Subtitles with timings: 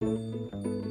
[0.00, 0.85] Música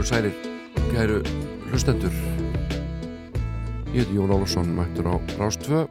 [0.00, 0.32] og sælir,
[0.90, 1.18] kæru
[1.68, 2.12] hlustendur.
[3.92, 5.82] Ég heiti Jón Ólafsson, mættur á Rástvö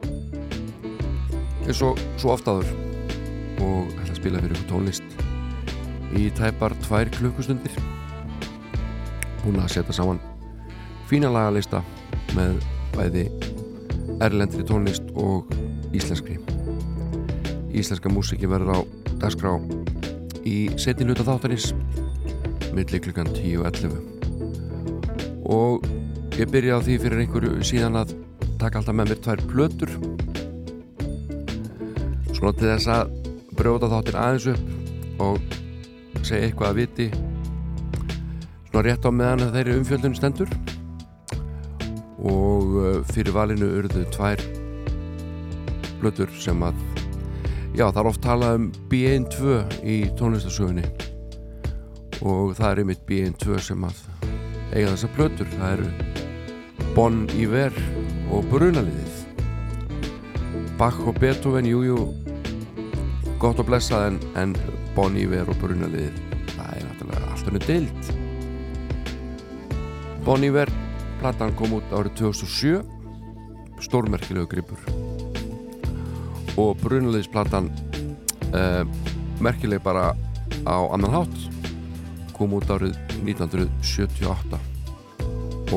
[1.66, 2.66] eins og svo oftaður
[3.62, 5.06] og ætla að spila fyrir ykkur tónlist.
[6.18, 7.76] Í tæpar tvær klukkustundir.
[9.44, 10.18] Búin að setja saman
[11.06, 11.84] fína lagalista
[12.34, 12.58] með
[12.96, 13.28] bæði
[14.26, 15.54] erlendri tónlist og
[15.94, 16.40] íslenskri.
[17.70, 18.78] Íslenska músiki verður á
[19.22, 19.54] dagskrá
[20.42, 21.70] í setin hluta þáttanins
[22.76, 24.20] millir klukkan 10 og 11
[25.50, 25.86] og
[26.38, 28.12] ég byrja á því fyrir einhverju síðan að
[28.60, 29.94] taka alltaf með mér tvær plötur.
[32.36, 33.10] Svona til þess að
[33.58, 35.56] brjóta þáttir aðeins upp og
[36.22, 37.08] segja eitthvað að viti.
[38.68, 40.54] Svona rétt á meðan að þeirri umfjöldun stendur.
[42.20, 44.44] Og uh, fyrir valinu urðu tvær
[46.00, 46.78] plötur sem að
[47.76, 51.09] já það er oft talað um B1-2 í tónlistasögunni
[52.20, 54.02] og það er einmitt B1-2 sem að
[54.74, 55.48] eiga þessa plötur.
[55.56, 55.88] Það eru
[56.96, 57.74] Bon Iver
[58.30, 59.16] og Brunaliðið.
[60.80, 62.08] Bach og Beethoven, jújú
[63.40, 64.56] gott og blessað en, en
[64.96, 66.16] Bon Iver og Brunaliðið
[66.54, 68.04] það er náttúrulega alltaf með deilt
[70.26, 70.70] Bon Iver
[71.20, 72.80] platan kom út árið 2007
[73.80, 74.80] stórmerkilegu gripur.
[76.60, 77.70] Og Brunaliðsplatan
[78.52, 78.84] uh,
[79.40, 80.10] merkileg bara
[80.68, 81.59] á annan hátt
[82.40, 84.56] kom út árið 1978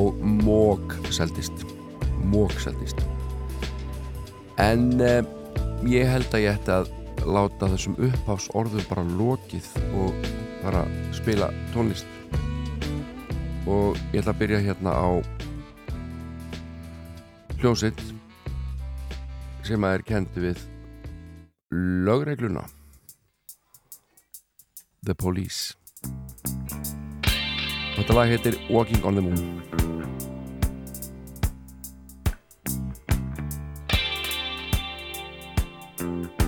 [0.00, 1.52] og mók seldist.
[2.24, 3.02] Mók seldist.
[4.56, 5.20] En eh,
[5.84, 6.88] ég held að ég ætti að
[7.28, 9.68] láta þessum uppháfs orðum bara lokið
[10.00, 10.16] og
[10.62, 12.08] bara spila tónlist.
[13.68, 15.20] Og ég ætla að byrja hérna á
[17.60, 18.00] hljómsitt
[19.68, 20.64] sem að er kendi við
[22.08, 22.64] lögregluna.
[25.04, 25.83] The Police
[27.94, 29.64] Þetta lag heitir Walking on the Moon.
[36.04, 36.43] Giant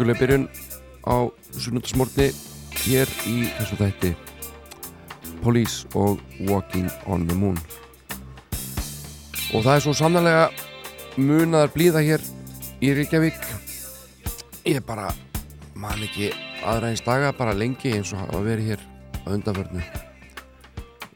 [0.00, 0.44] Tökulega byrjun
[1.04, 1.28] á
[1.60, 2.30] sunnundasmórni
[2.86, 4.10] hér í þessu þætti.
[5.44, 7.58] Police og Walking on the Moon.
[9.52, 10.46] Og það er svo sannlega
[11.20, 12.24] munaðar blíða hér
[12.80, 13.44] í Reykjavík.
[14.64, 15.12] Ég bara
[15.76, 16.32] man ekki
[16.64, 18.88] aðra eins daga bara lengi eins og hafa verið hér
[19.20, 19.84] á undanförnu.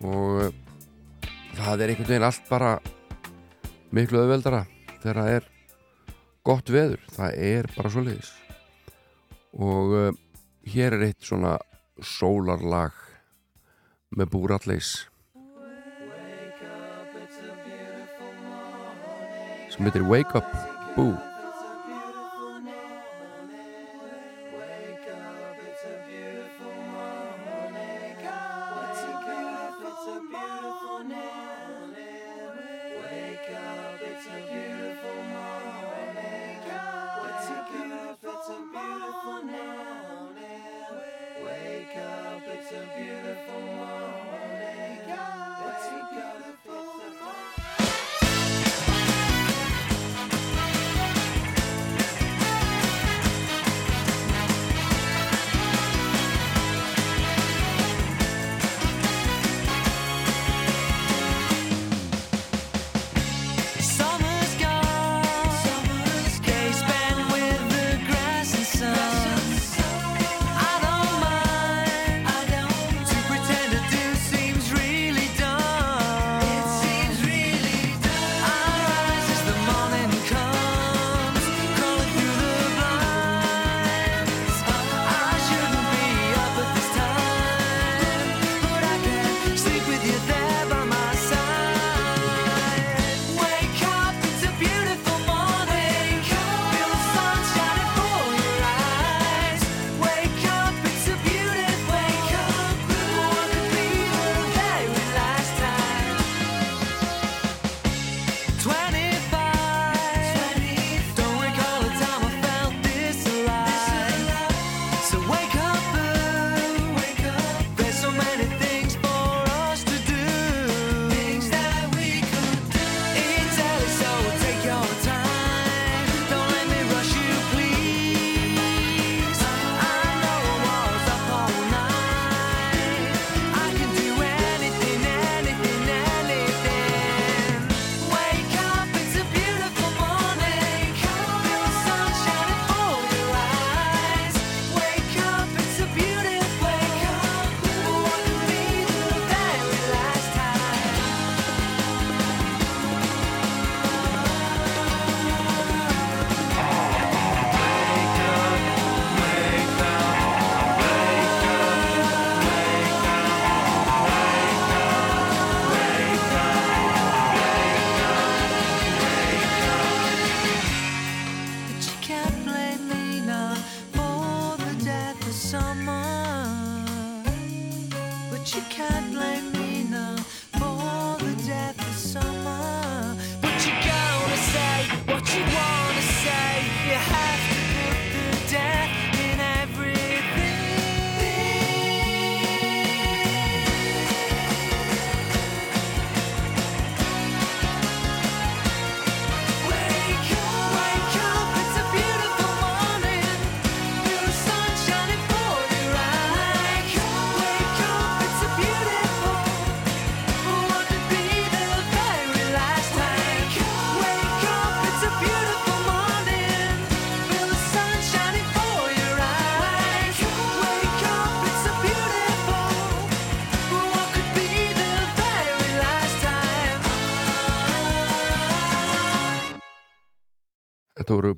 [0.04, 0.54] Og eh,
[1.56, 2.76] það er einhvern veginn allt bara
[3.96, 4.66] miklu auðveldara
[5.00, 5.52] þegar það er
[6.44, 8.34] gott veður, það er bara svo leiðis
[9.54, 10.14] og uh,
[10.66, 11.56] hér er eitt svona
[12.02, 12.96] sólarlag
[14.14, 14.94] með búralleis
[19.74, 20.50] sem heitir Wake Up
[20.94, 21.33] Boo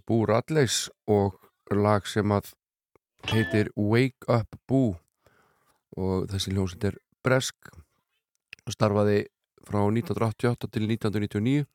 [0.06, 1.34] Bú Radleys og
[1.74, 2.52] lag sem að
[3.32, 4.94] heitir Wake Up Boo
[5.96, 7.72] og þessi hljómsveit er Bresk
[8.70, 9.24] starfaði
[9.66, 11.66] frá 1988 til 1999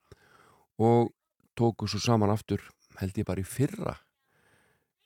[0.81, 1.11] og
[1.59, 2.63] tóku svo saman aftur
[3.01, 3.97] held ég bara í fyrra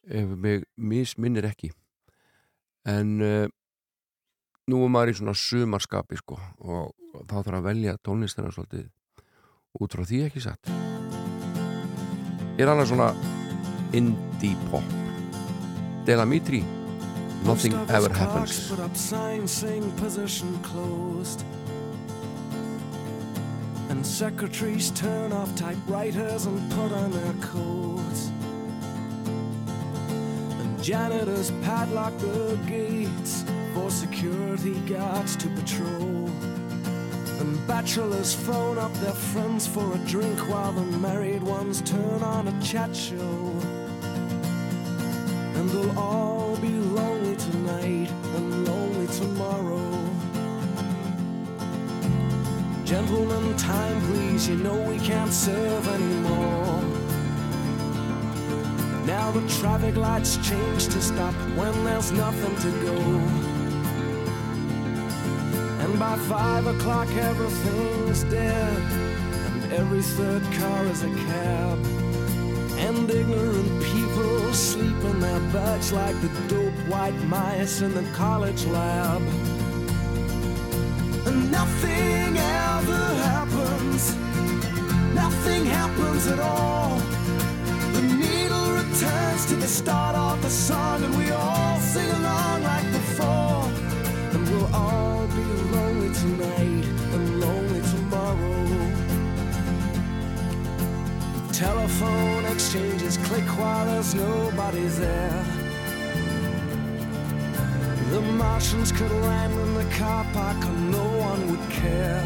[0.05, 1.72] ef mig misminnir ekki.
[2.86, 3.48] En uh,
[4.70, 6.94] nú er maður í svona sumarskapi sko og
[7.25, 8.91] þá þarf að velja tónlistina svolítið
[9.82, 10.94] út frá því ekki satt
[12.57, 13.13] er annars svona
[13.93, 14.83] indie pop
[16.07, 16.63] Delamitri
[17.45, 21.43] Nothing Post office ever clerks happens Put up signs saying position closed.
[23.89, 28.31] And secretaries turn off typewriters and put on their coats.
[30.81, 33.43] Janitors padlock the gates
[33.74, 36.29] for security guards to patrol.
[37.45, 42.47] And bachelors phone up their friends for a drink while the married ones turn on
[42.47, 43.37] a chat show.
[45.53, 50.09] And they'll all be lonely tonight and lonely tomorrow.
[52.83, 56.81] Gentlemen, time please, you know we can't serve anymore.
[59.05, 63.54] Now the traffic lights change to stop when there's nothing to go.
[65.85, 68.81] And by five o'clock everything's dead,
[69.51, 71.77] and every third car is a cab.
[72.85, 78.65] And ignorant people sleep in their beds like the dope white mice in the college
[78.65, 79.21] lab.
[81.27, 84.15] And nothing ever happens,
[85.13, 86.97] nothing happens at all.
[87.93, 92.91] The needle returns to the start of the song, and we all sing along like
[92.91, 93.69] before.
[94.33, 95.14] And we'll all
[96.25, 98.65] tonight and lonely tomorrow.
[101.53, 105.46] Telephone exchanges click while there's nobody there.
[108.10, 112.25] The Martians could land in the car park and no one would care.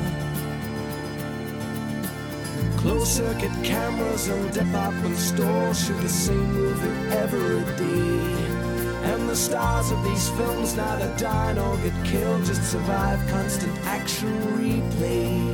[2.77, 8.48] Closed circuit cameras and department stores shoot the same movie every day.
[9.03, 14.33] And the stars of these films neither die nor get killed, just survive constant action
[14.57, 15.53] replay.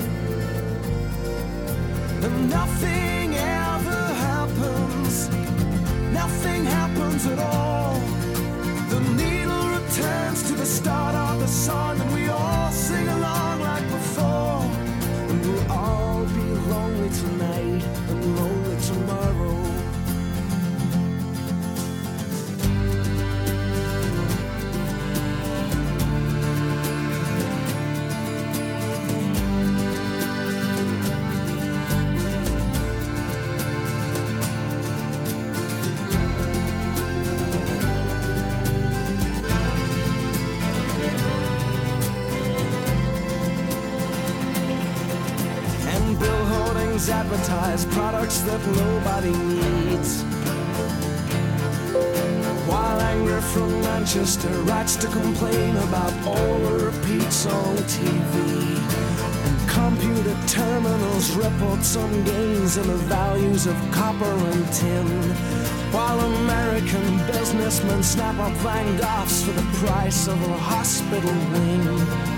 [2.24, 5.30] And nothing ever happens,
[6.12, 8.00] nothing happens at all.
[8.90, 13.88] The needle returns to the start of the song, and we all sing along like
[13.90, 14.62] before.
[15.30, 19.65] And we'll all be lonely tonight and lonely tomorrow.
[49.16, 50.24] Nobody needs.
[52.68, 58.78] While anger from Manchester writes to complain about all the repeats on the TV.
[59.46, 65.08] And computer terminals report some gains in the values of copper and tin.
[65.92, 72.35] While American businessmen snap up Van Goghs for the price of a hospital wing.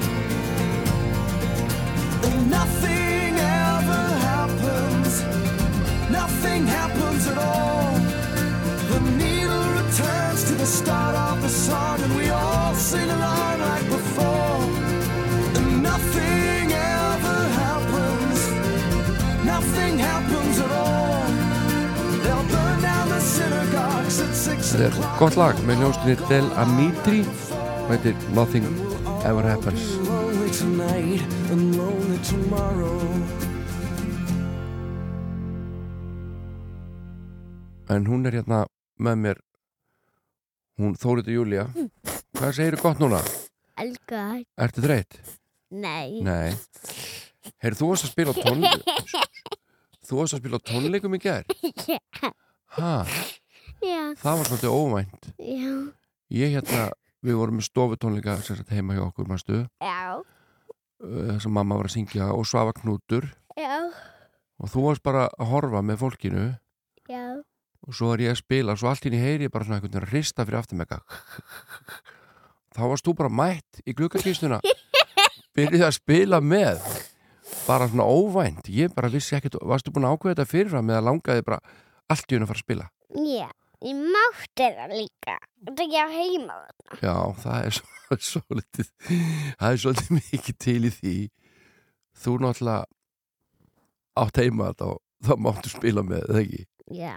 [24.78, 27.24] Þetta er gott lag með ljóstinni Del Amitri
[27.88, 28.68] Þetta er Nothing
[29.26, 29.88] Ever Happens.
[37.90, 38.66] En hún er hérna
[39.00, 39.40] með mér
[40.78, 41.68] Hún Þórið Júlía
[42.38, 43.22] Hvað segirðu gott núna?
[43.80, 44.24] Elga,
[44.60, 45.20] Ertu þreytt?
[45.72, 46.22] nei.
[46.26, 46.54] Nei
[47.64, 48.66] Heyrðu, þú varst að spila á tón
[50.08, 51.48] Þú varst að spila tónleikum í gær
[52.78, 52.92] Ha,
[53.84, 55.30] Já, það var svolítið óvænt.
[55.38, 55.74] Já,
[56.38, 56.88] Ég hérna,
[57.24, 58.38] við vorum með stofutónleika
[58.74, 59.62] heima hjá okkur, manstu?
[59.80, 60.20] Já,
[61.00, 63.30] þar sem mamma var að syngja og svafa knútur.
[63.56, 63.88] Já,
[64.58, 66.48] og þú varst bara að horfa með fólkinu.
[67.08, 67.26] Já,
[67.88, 69.78] og svo er ég að spila og svo allt í henni heyri ég bara svona
[69.78, 70.98] einhvern veginn að hrista fyrir aftur með
[72.78, 74.60] þá varst þú bara mætt í glukkakistuna
[75.58, 76.82] byrjuði að spila með.
[77.68, 78.68] Bara svona óvænt.
[78.70, 81.62] Ég bara vissi ekkert, varstu búin að ákveða þetta fyrirfram eða langaði bara
[82.12, 82.90] allt í henni að fara að spila?
[83.24, 83.48] Já.
[83.86, 85.36] Ég mátti það líka.
[85.68, 86.98] Þetta er ekki á heima þarna.
[87.04, 88.88] já, það er svo, svo litið
[89.60, 91.16] það er svolítið mikið til í því
[92.24, 92.88] þú náttúrulega
[94.24, 96.64] átt heima þetta og þá máttu spila með, eða ekki
[96.98, 97.14] Já,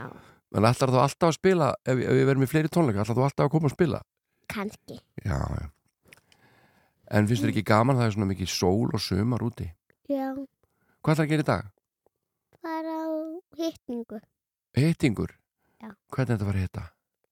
[0.59, 3.25] en ætlar þú alltaf að spila ef, ef við verðum í fleiri tónleika, ætlar þú
[3.29, 4.00] alltaf að koma að spila
[4.50, 4.97] kannski.
[5.25, 5.67] Já, já.
[7.11, 9.69] En finnst þér ekki gaman að það er svona mikið sól og sumar úti?
[10.11, 10.26] Já,
[11.00, 11.69] Hvað ætlar að gera í dag?
[12.61, 13.09] fara á
[13.57, 14.19] hittningu.
[14.76, 15.31] Hittingur?
[15.81, 15.91] Já.
[16.13, 16.85] Hvernig er þetta fara að hitta?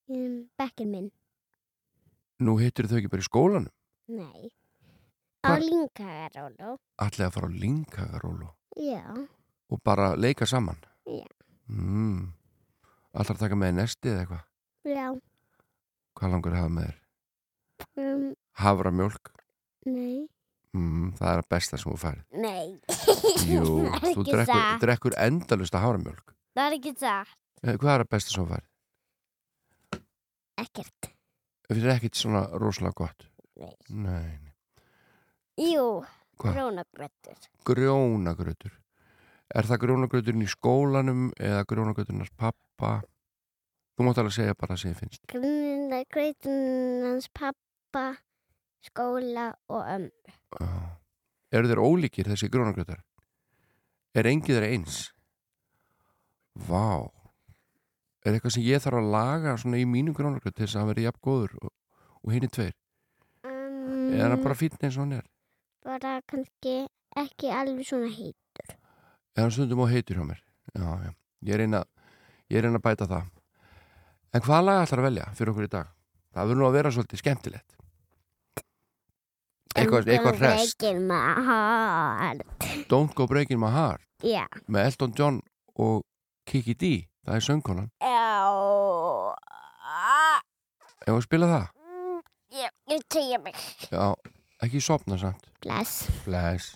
[0.09, 1.09] Um, Bekkin minn.
[2.40, 3.72] Nú hittir þau ekki bara í skólanum?
[4.09, 4.49] Nei.
[5.44, 6.77] Á Lingagarólu.
[6.99, 9.03] Ætlaði að fara á linkagarólu Já,
[9.70, 10.79] og bara leika saman?
[11.07, 11.27] Já.
[11.68, 12.33] Mm.
[13.14, 14.44] Ætlar að taka með nesti eða eitthvað?
[14.88, 15.07] já.
[16.18, 16.99] Hvað langar að hafa með þér?
[18.03, 18.22] Um,
[18.59, 19.29] Havramjólk,
[19.87, 20.27] nei.
[20.75, 22.25] mm, það er að besta sem þú færið.
[22.42, 22.81] Nei.
[23.46, 23.66] Jú,
[24.03, 26.35] Það þú drekkur, drekkur endalust að havramjólk.
[26.59, 27.35] Það er ekki það.
[27.64, 28.68] Eh, Hvað er að besta sem þú færið?
[30.59, 31.09] Ekkert.
[31.68, 33.27] Það er ekkit svona rosalega gott.
[33.59, 33.75] Nei.
[33.90, 34.55] Nei.
[35.59, 36.05] Jú,
[36.38, 36.55] Hvað?
[36.59, 37.49] rónagröttur.
[37.66, 38.73] Grjónagrautur.
[39.59, 42.92] Er það grjónagrauturinn í skólanum eða grjónagrauturinn hans pappa?
[43.99, 45.23] Þú mátt alveg segja bara það sem ég finnst.
[47.09, 48.05] Hans pappa,
[48.87, 50.35] skóla og ömmu.
[50.61, 50.68] Já.
[51.51, 53.01] Eru þeir ólíkir þessi grjónagrautar?
[54.14, 54.99] Er engið þeir eins?
[56.68, 57.09] Vá.
[58.26, 60.92] Er eitthvað sem ég þarf að laga svona í mínu grjónagraut til þess að hann
[60.92, 61.72] verði jafn góður og,
[62.24, 62.74] og hinni tveir?
[63.46, 65.26] Um, er hann bara fínn eins og hann er?
[65.88, 66.74] bara kannski
[67.16, 68.74] ekki alveg svona heit.
[69.37, 70.42] Eða hann stundum á heitur hjá mér?
[70.74, 71.12] Já, já.
[71.46, 73.28] Ég er er eina að bæta það.
[74.35, 75.90] En hvað lag ætlar að velja fyrir okkur í dag?
[76.35, 77.76] Það verður nú að vera svolítið skemmtilegt.
[79.78, 80.78] Eitthvað, eitthvað rest.
[80.78, 82.42] Breaking my heart.
[82.90, 84.44] Don't go breaking my heart Já.
[84.66, 85.40] með Elton John
[85.76, 86.02] og
[86.48, 86.92] Kiki D.
[87.29, 87.88] Það er söngkonan.
[88.01, 88.41] Já.
[91.05, 91.67] Ef að spila það?
[92.57, 93.59] Já, ég tegja mig.
[93.93, 94.14] Já,
[94.64, 95.51] ekki sopna samt.
[95.61, 96.09] Bless.
[96.25, 96.73] Bless.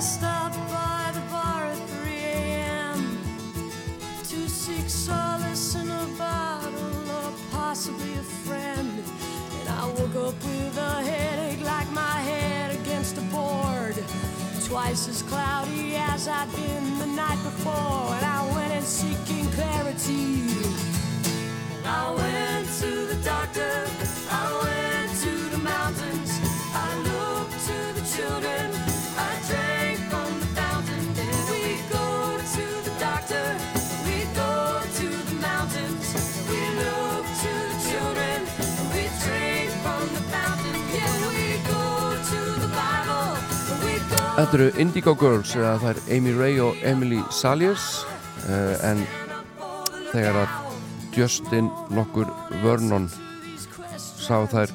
[0.00, 3.18] I stopped by the bar at 3 a.m.
[4.30, 9.04] to seek solace in a bottle or possibly a friend.
[9.60, 14.02] And I woke up with a headache like my head against a board.
[14.64, 18.14] Twice as cloudy as I'd been the night before.
[18.16, 20.48] And I went in seeking clarity.
[21.84, 23.89] I went to the doctor.
[44.40, 47.82] Þetta eru Indigo Girls eða það er Amy Ray og Emily Saliers
[48.48, 49.02] uh, en
[50.14, 50.54] þegar að
[51.12, 52.30] Justin nokkur
[52.62, 53.10] Vernon
[53.92, 54.72] sá þær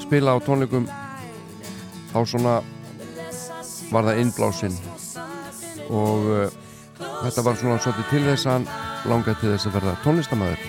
[0.00, 0.88] spila á tónleikum
[2.14, 2.56] þá svona
[3.92, 4.80] var það innblásinn.
[5.92, 6.48] Og uh,
[6.96, 8.70] þetta var svona svolítið til þess að
[9.12, 10.68] langaði til þess að verða tónlistamæður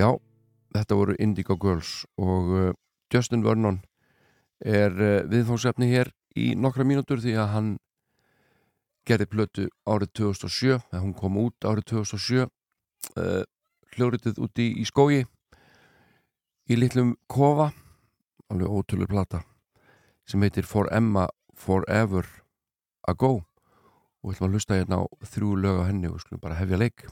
[0.00, 0.14] Já,
[0.72, 2.68] þetta voru Indigo Girls og uh,
[3.12, 3.82] Justin Vernon
[4.64, 6.08] er uh, viðfóngsefni hér
[6.40, 7.68] í nokkra mínútur því að hann
[9.08, 13.42] gerði plötu árið 2007 eða hún kom út árið 2007 uh,
[13.92, 15.26] hljóritið úti í, í skógi
[16.70, 17.68] í litlum kofa
[18.48, 19.42] alveg ótrúlega plata
[20.24, 22.24] sem heitir For Emma Forever
[23.08, 23.40] Ago.
[24.20, 26.60] Og við ætlum að hlusta hérna á þrjú lög á henni og við skulum bara
[26.60, 27.04] hefja leik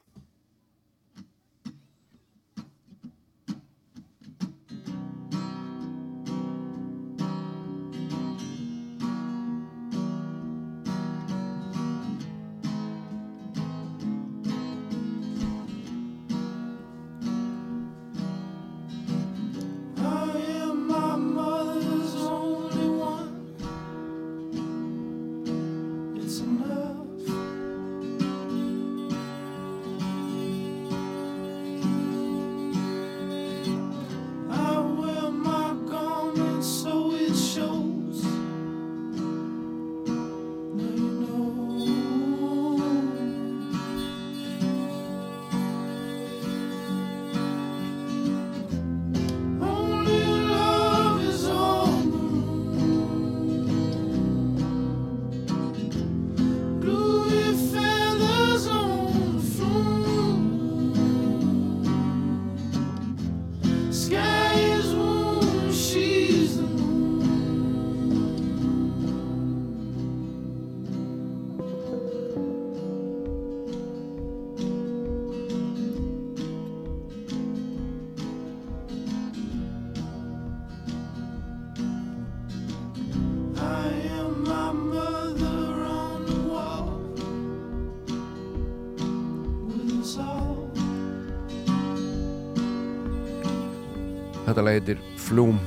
[94.48, 95.58] Þetta lag heitir Flúm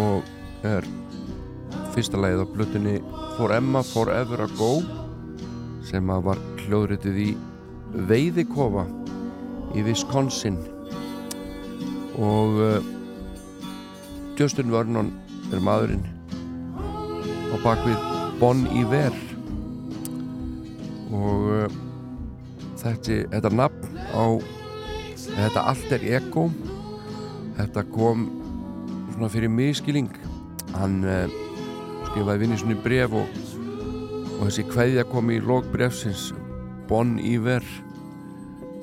[0.00, 0.28] og
[0.64, 0.86] er
[1.92, 2.94] fyrsta lagið á blötunni
[3.36, 4.78] For Emma Forever Ago
[5.84, 7.26] sem að var hljóðritið í
[8.08, 8.86] Veiðikofa
[9.76, 10.56] í Wisconsin.
[12.16, 12.88] Og uh,
[14.40, 15.12] Justin Vernon
[15.52, 16.08] er maðurinn
[17.52, 18.08] á bakvið
[18.40, 19.18] Bon Iver.
[21.12, 21.80] Og uh,
[22.80, 24.24] þetta, þetta nafn á
[25.28, 26.48] þetta allt er ego
[27.58, 28.28] þetta kom
[29.14, 30.10] svona fyrir miskiling
[30.74, 31.26] hann uh,
[32.08, 33.38] skrifaði vinni svona bref og,
[34.38, 36.32] og þessi kveðja kom í lók brefsins
[36.88, 37.64] Bon Iver.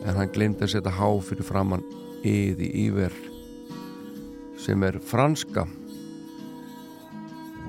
[0.01, 1.83] En hann glemdi að setja há fyrir framann
[2.25, 3.13] yði íver
[4.61, 5.67] sem er franska.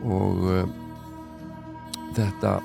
[0.03, 0.63] Og uh,
[2.17, 2.57] þetta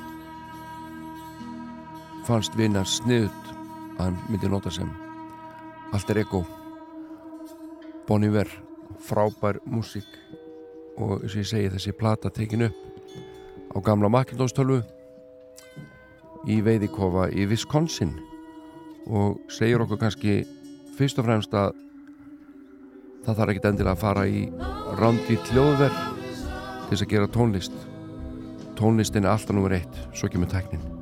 [2.27, 3.51] fannst vinna sniðut
[3.97, 4.89] að hann myndi nota sem
[5.95, 6.43] alter ego
[8.07, 8.47] Bon Iver
[9.03, 10.07] frábær músík.
[10.97, 14.79] Og eins og ég segi þessi plata tekin upp á gamla Macintosh-tölvu
[16.47, 18.15] í veiðikofa í Wisconsin.
[19.07, 20.39] Og segir okkur kannski
[20.97, 21.75] fyrst og fremst að
[23.27, 24.45] það þarf ekkit endilega að fara í
[24.97, 27.81] rándi hljóðverð til þess að gera tónlist.
[28.79, 30.96] Tónlistin er alltaf nummer eitt svo kemur teknin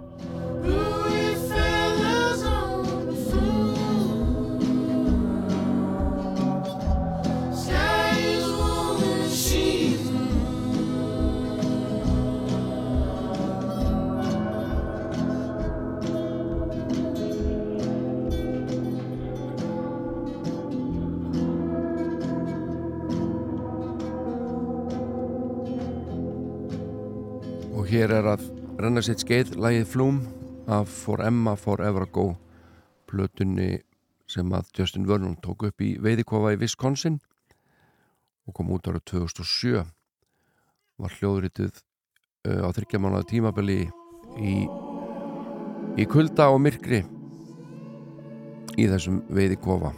[28.95, 30.17] að renna sitt skeið lagið Flúm
[30.71, 32.37] af For Emma Forever Ago
[33.11, 33.81] plötunni
[34.31, 37.17] sem að Justin Vernon tók upp í veiðikofa í Wisconsin
[38.47, 39.83] og kom út ára 2007
[40.95, 43.81] var hljóðrituð uh, á þryggjamánaða tímabili
[44.39, 44.53] í,
[45.99, 47.01] í kulda og myrkri
[48.79, 49.91] í þessum veiðikofa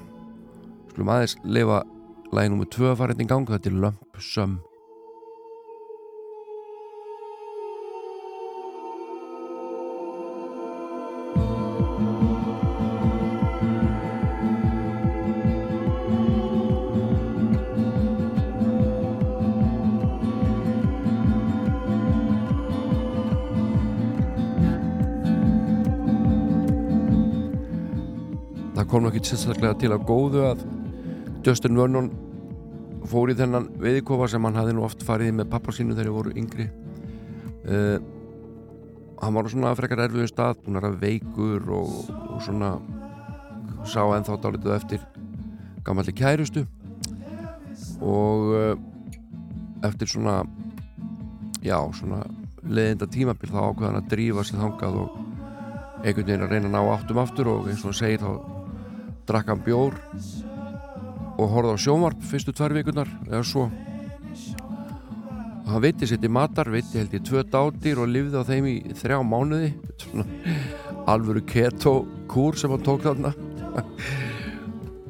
[0.90, 1.84] skulum aðeins leifa
[2.32, 4.58] lagið nummið 2 farið í gang þetta er Lump Sum
[29.28, 30.64] sérstaklega til að góðu að
[31.46, 32.10] Justin Vernon
[33.08, 36.16] fór í þennan veiðikofa sem hann hafði nú oft farið með pappa sínu þegar þeir
[36.16, 36.68] voru yngri.
[37.68, 37.98] Uh,
[39.22, 41.94] hann var svona frekar erfiðum stað búin að veikur og,
[42.32, 42.76] og svona
[43.88, 45.06] sá ennþá dálítið eftir
[45.88, 46.66] gammalli kærustu.
[48.04, 48.74] Og uh,
[49.88, 50.42] eftir svona
[51.64, 52.24] já, svona
[52.68, 55.18] leðinda tímabil þá ákveðan að drífa sér þangað og
[56.04, 58.57] einhvern veginn að reyna að ná áttum aftur og eins og hann segir þá
[59.28, 59.98] drakk hann bjór
[61.38, 63.68] og horfði á sjómarp fyrstu tvær vikunar eða svo.
[65.68, 68.70] Og hann veitti sitt í matar veitti held ég tvö dátir og lifði á þeim
[68.72, 69.74] í þrjá mánuði.
[71.12, 72.00] Alvöru keto
[72.32, 73.34] kúr sem hann tók þarna.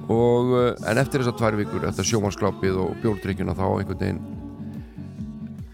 [0.08, 4.22] Og eh, en eftir þessar tvær vikur eftir sjómarsklápið og bjórdrykkjuna þá einhvern veginn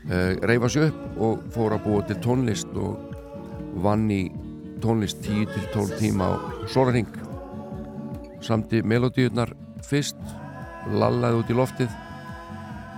[0.09, 3.13] uh, reyfa sér upp og fór að búa til tónlist og
[3.85, 4.23] vann í
[4.81, 6.35] tónlist 10 til 12 tíma á
[6.65, 7.22] sólarhing
[8.43, 9.53] samti melodíunar
[9.87, 10.19] fyrst
[10.91, 11.99] lallaði út í loftið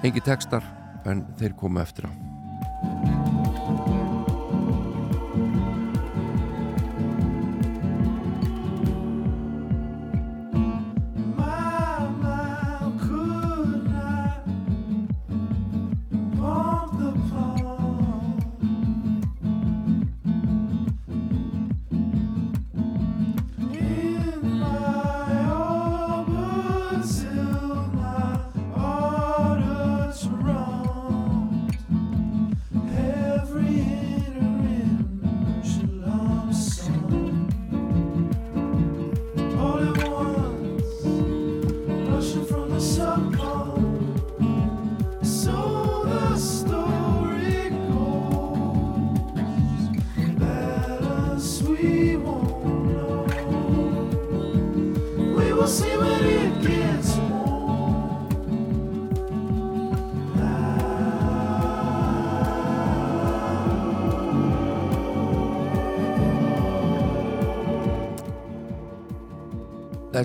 [0.06, 0.66] engi textar
[1.06, 3.35] en þeir komu eftir á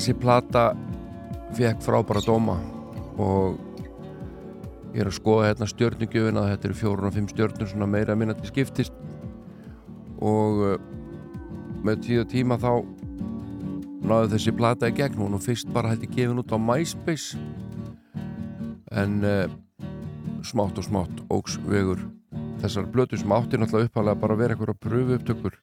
[0.00, 0.70] þessi plata
[1.52, 2.54] fekk frábæra dóma
[3.20, 3.58] og
[4.94, 8.14] ég er að skoða hérna stjörnugjöfin að þetta eru fjórun og fimm stjörnur svona meira
[8.16, 8.94] minna til skiptist
[10.24, 10.78] og uh,
[11.84, 12.70] með tíð og tíma þá
[14.08, 17.36] náðu þessi plata í gegn og fyrst bara hætti gefin út á MySpace.
[18.96, 19.52] En uh,
[20.40, 22.06] smátt og smátt ógs vegur
[22.62, 25.60] þessar blötu sem átti náttúrulega uppalega bara að vera eitthvað að pröfu upptökur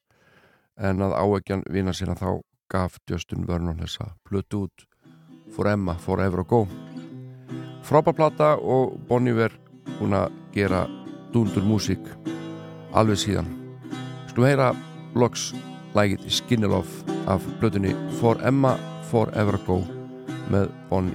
[0.78, 2.38] en að áegjan vina sína þá
[2.72, 4.86] gaf Justin Vernon þessa blötu út.
[5.56, 6.66] For Emma, Forever Go.
[7.88, 9.54] Frábærplata og Bon Iver
[10.00, 10.84] búin að gera
[11.34, 12.04] dundur músík
[12.94, 13.48] alveg síðan.
[14.28, 14.74] Skulum heyra
[15.16, 15.54] loks
[15.96, 18.76] lægið Skinny Love af blötunni For Emma
[19.12, 19.82] Forever Go
[20.52, 21.12] með Bon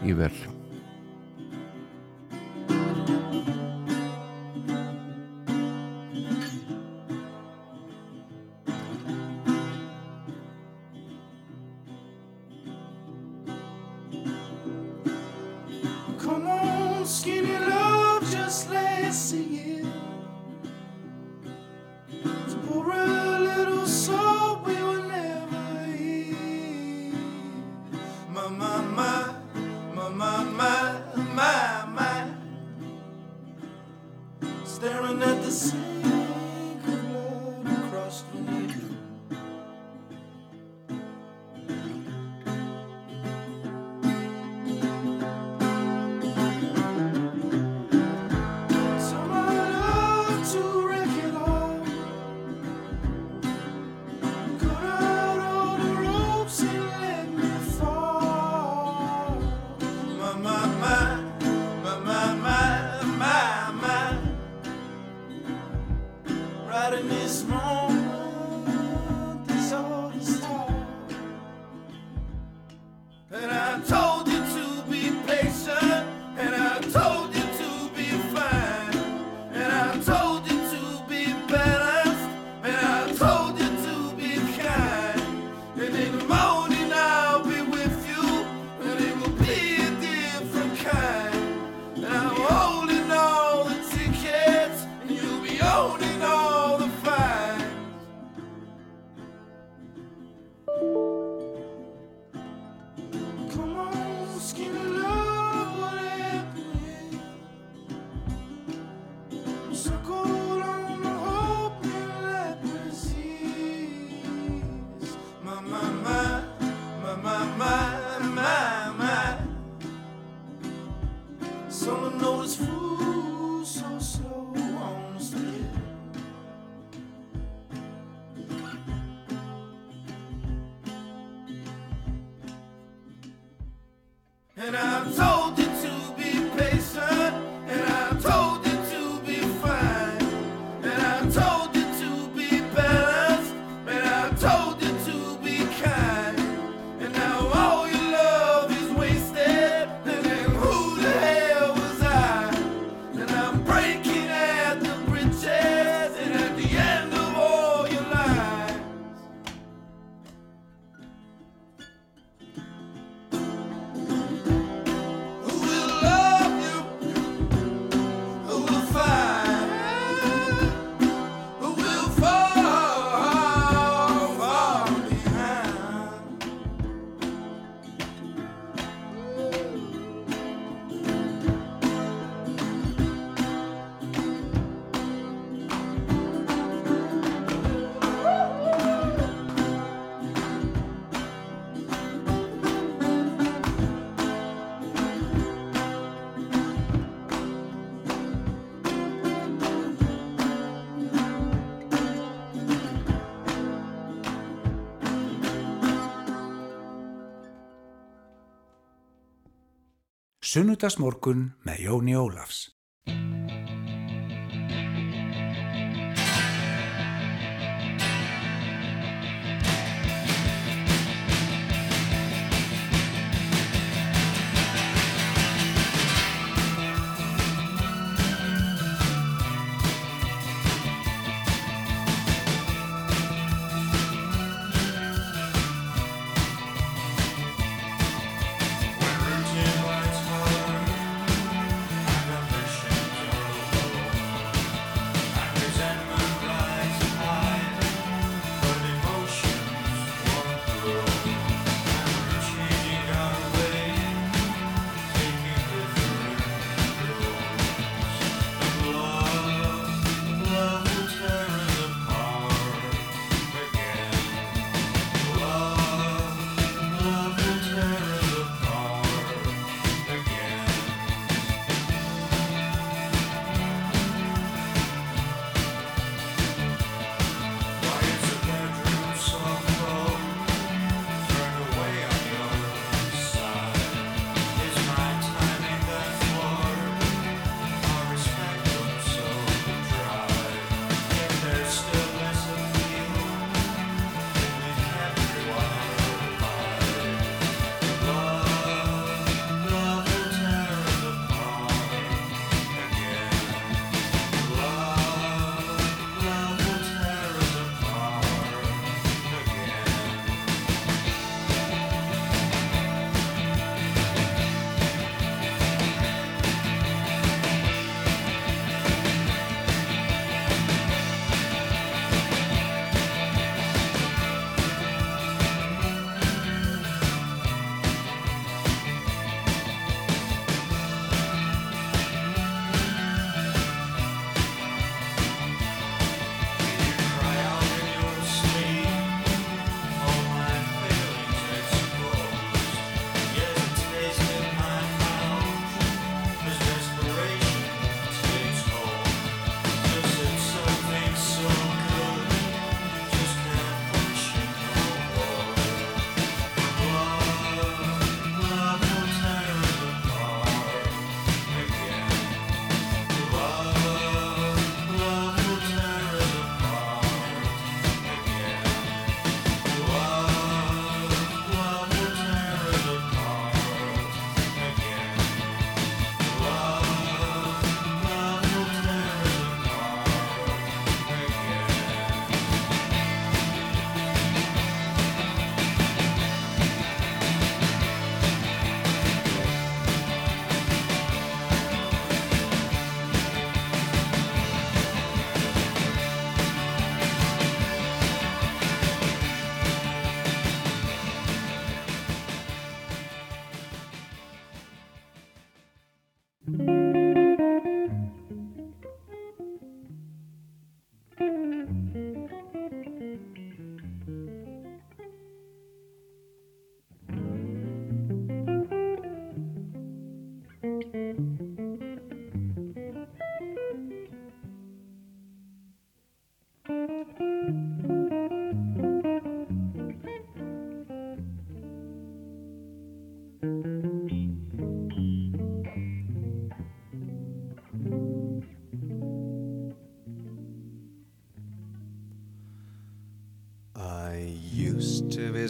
[210.53, 212.52] Sunnudagsmorgun með Jóni Ólafs.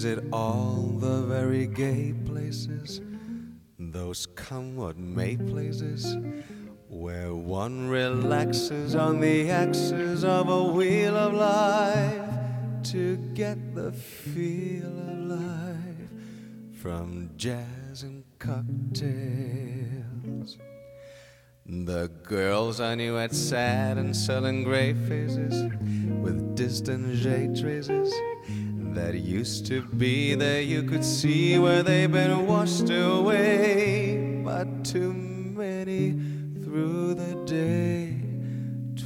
[0.02, 3.00] To visit all the very gay places,
[3.78, 6.16] those come what may places,
[6.88, 12.28] where one relaxes on the axis of a wheel of life
[12.82, 16.10] to get the feel of life
[16.80, 18.98] from jazz and cocktails.
[21.64, 25.70] The girls I knew had sad and sullen gray faces
[26.20, 28.12] with distant jade traces
[28.94, 30.60] that used to be there.
[30.60, 36.12] You could see where they've been washed away, but too many
[36.62, 38.20] through the day.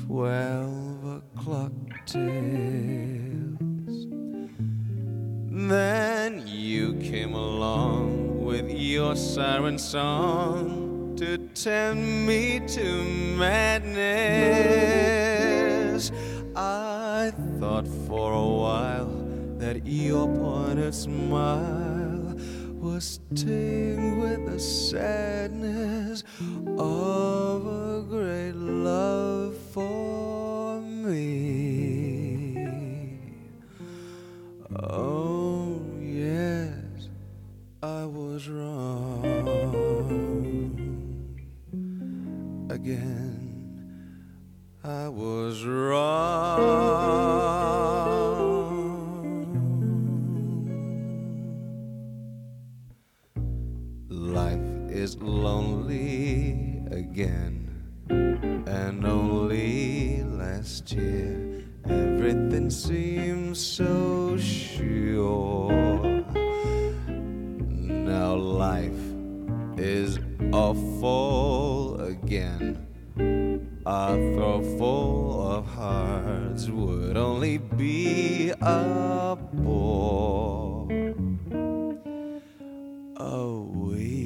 [0.07, 1.72] Twelve o'clock
[2.07, 2.26] tales.
[5.68, 13.03] Then you came along with your siren song to tempt me to
[13.37, 15.26] madness.
[20.07, 22.34] Your pointed smile
[22.78, 26.22] was tinged with the sadness
[26.78, 32.68] of a great love for me.
[34.78, 37.09] Oh, yes,
[37.82, 39.24] I was wrong.
[42.70, 43.42] Again,
[44.84, 47.26] I was wrong.
[57.17, 57.73] Again.
[58.67, 65.73] And only last year everything seemed so sure.
[68.11, 69.07] Now life
[69.79, 70.19] is
[70.53, 72.87] awful again.
[73.87, 80.87] A throw full of hearts would only be a bore.
[83.19, 84.26] Oh, a week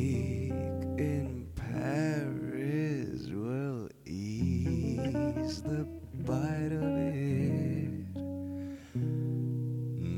[5.70, 5.86] the
[6.24, 7.90] bite of it.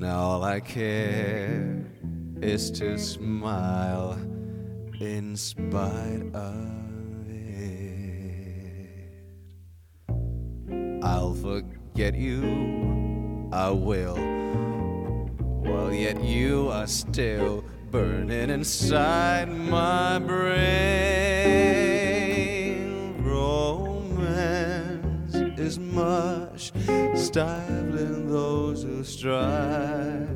[0.01, 1.85] Now all I care
[2.41, 4.19] is to smile
[4.99, 9.13] in spite of it.
[11.03, 14.17] I'll forget you, I will.
[15.67, 21.92] While yet you are still burning inside my brain.
[25.73, 26.73] Is much
[27.15, 30.29] stifling those who strive.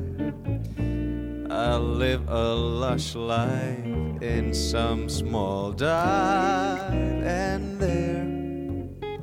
[1.51, 3.85] I'll live a lush life
[4.21, 8.25] in some small dive, and there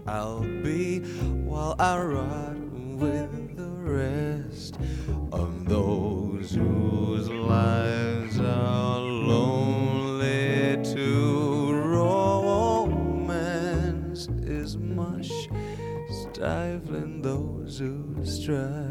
[0.07, 1.01] I'll be
[1.49, 2.59] while I rot
[3.03, 4.79] with the rest
[5.33, 6.14] of those
[18.45, 18.84] 准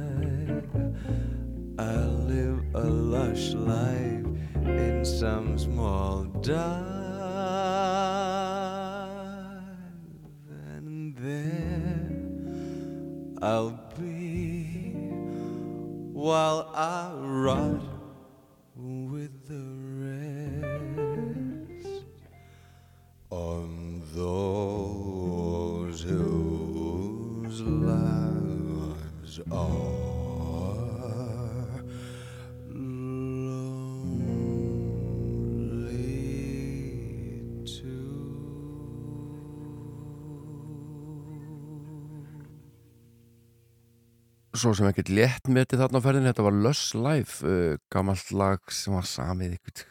[44.64, 48.70] Svo sem ekkert létt metið þarna á ferðinni, þetta var Lush Life, uh, gamalt lag
[48.72, 49.82] sem var samið ykkur,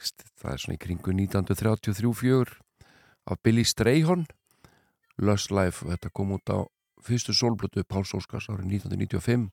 [0.40, 2.54] það er svona í kringu 1933-4
[3.28, 4.22] af Billy Strayhorn,
[5.20, 6.64] Lush Life, þetta kom út á
[7.04, 9.44] fyrstu sólblötu Páls Óskars árið 1995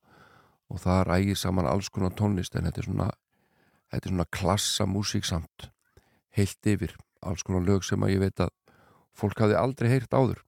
[0.72, 3.12] og það ægir saman alls konar tónlist en þetta er svona,
[3.92, 5.68] þetta er svona klassa músík samt,
[6.32, 6.96] heilt yfir,
[7.28, 8.56] alls konar lög sem að ég veit að
[9.20, 10.46] fólk hafi aldrei heyrt áður.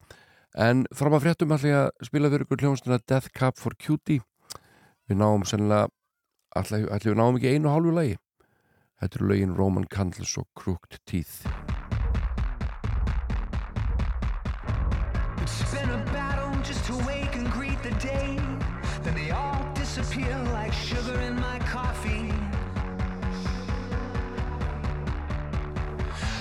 [0.55, 4.24] En fram að fréttum ætla ég að spila fyrir ykkur hljónstuna Death Cab for Cutie
[5.12, 5.89] við náum sennilega
[6.55, 8.18] allir við náum ekki einu hálfu lagi
[9.01, 11.43] þetta eru lögin Roman Candles og Crooked Teeth
[15.41, 18.38] It's been a battle just to wake and greet the day.
[19.03, 22.32] Then they all disappear like sugar in my coffee.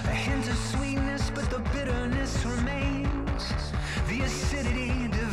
[0.04, 3.42] A hint of sweetness, but the bitterness remains.
[4.08, 5.29] The acidity devouring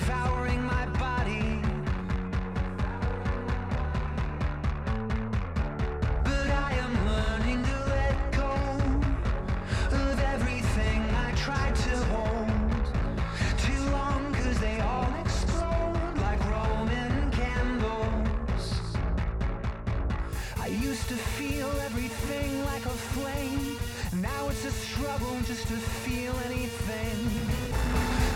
[23.18, 23.78] plain.
[24.22, 27.20] Now it's a struggle just to feel anything.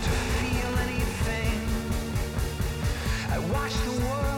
[0.06, 1.60] To feel anything.
[3.30, 4.31] I watch the world.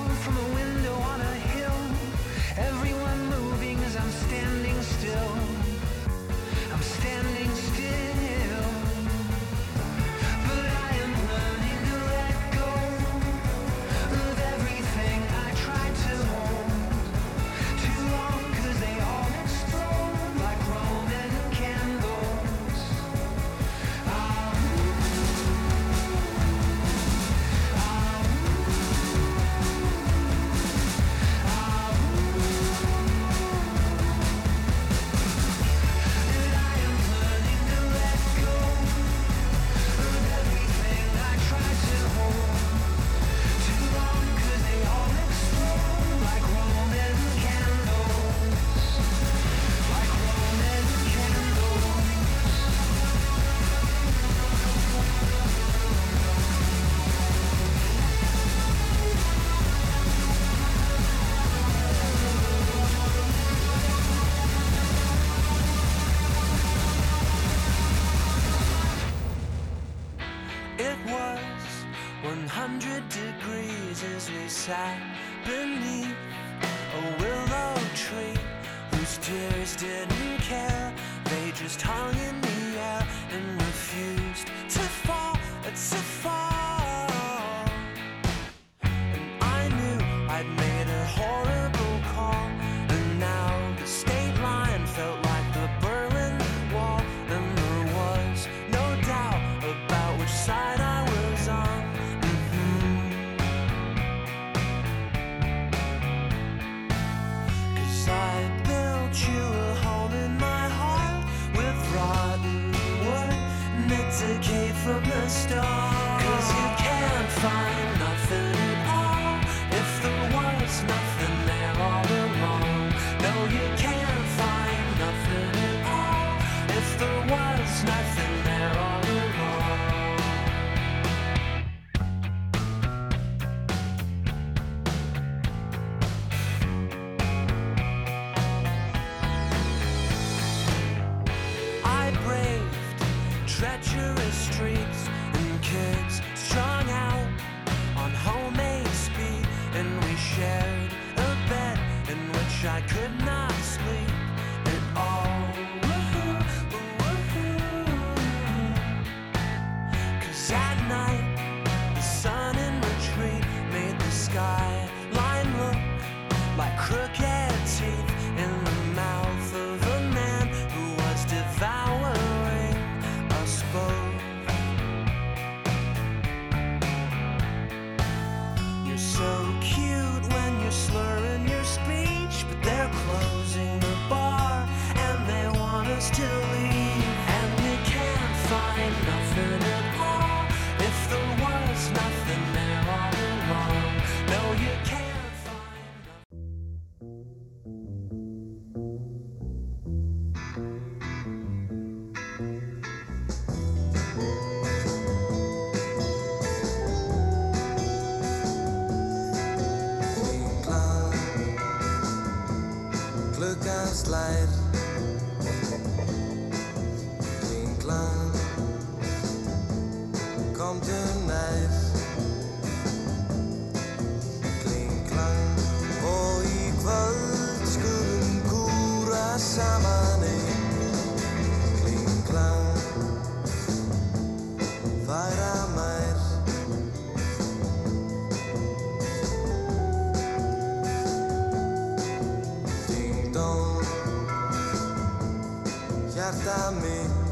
[246.25, 247.24] recartarme.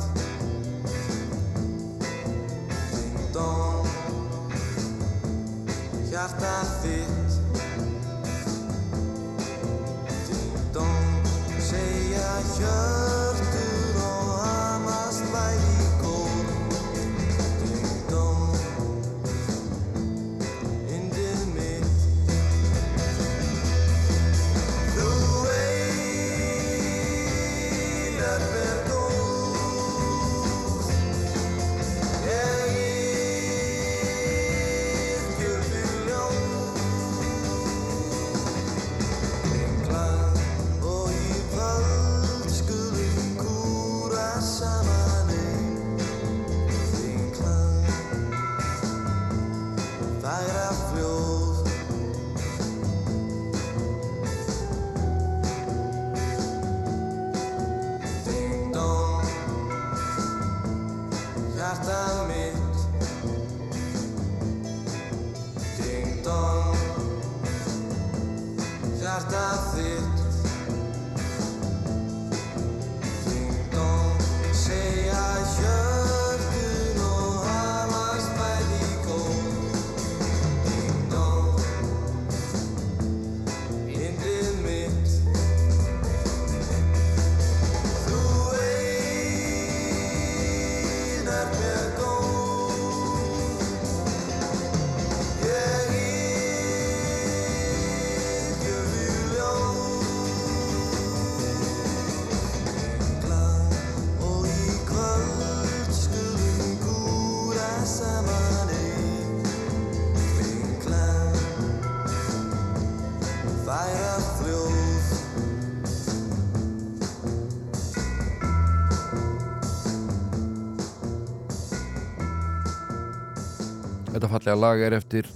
[124.33, 125.26] Fallega lag er eftir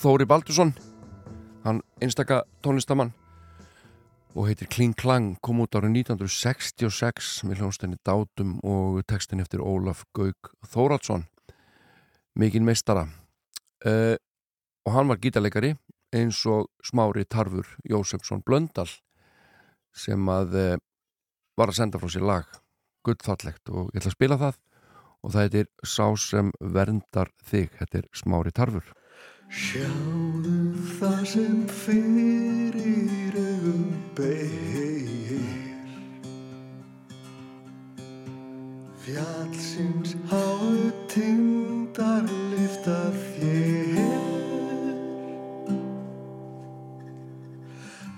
[0.00, 0.70] Þóri Baldursson
[1.66, 3.10] hann einstaka tónlistamann
[4.36, 10.06] og heitir Kling Klang kom út árið 1966 með hljónstinni Dátum og textin eftir Ólaf
[10.16, 11.26] Gauk Þóradsson
[12.36, 13.06] mikinn meistara.
[13.84, 14.16] Uh,
[14.86, 15.74] og hann var gítarleikari
[16.16, 18.88] eins og smári Tarfur Jósefsson Blöndal
[19.96, 20.76] sem að uh,
[21.56, 22.48] var að senda frá sér lag.
[23.04, 24.60] Gullfallegt og ég ætla að spila það
[25.26, 27.74] og það heitir Sá sem verndar þig.
[27.80, 28.94] Þetta er smári Tarfur.
[29.46, 30.54] Sjáðu
[30.98, 33.84] það sem fyrir augum
[34.18, 35.66] beir
[39.06, 44.24] Fjallsins háu tindar lifta þér.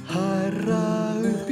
[0.08, 0.86] Hæra
[1.28, 1.47] upp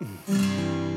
[0.00, 0.87] うん。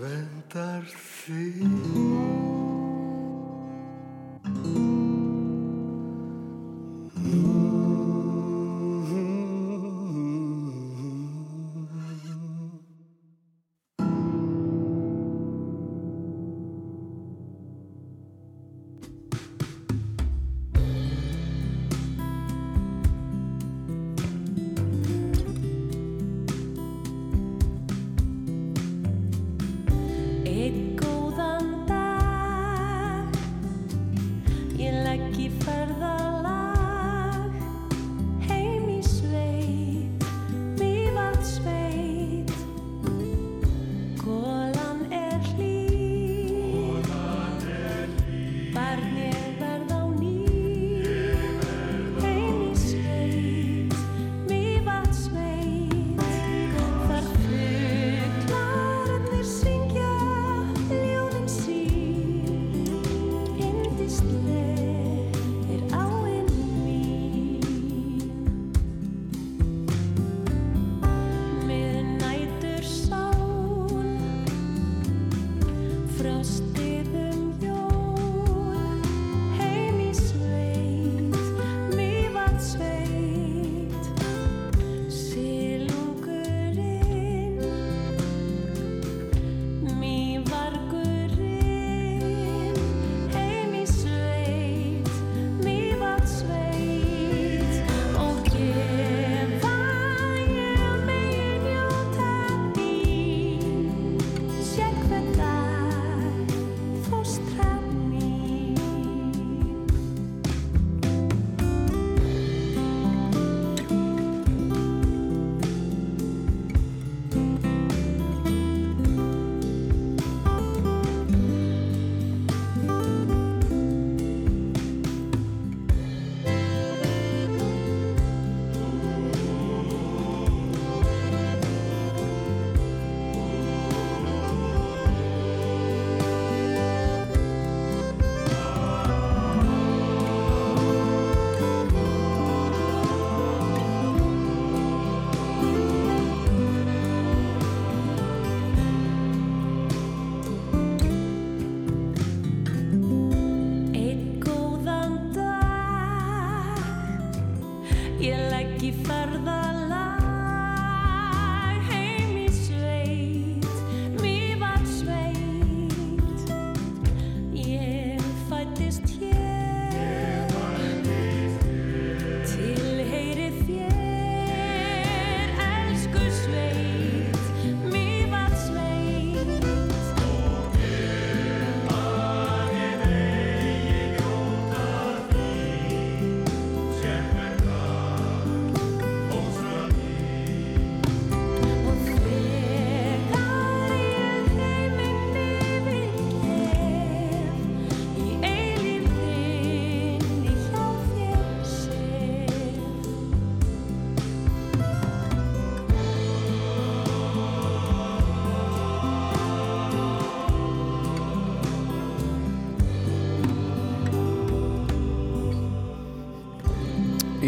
[0.00, 0.82] Sem vendar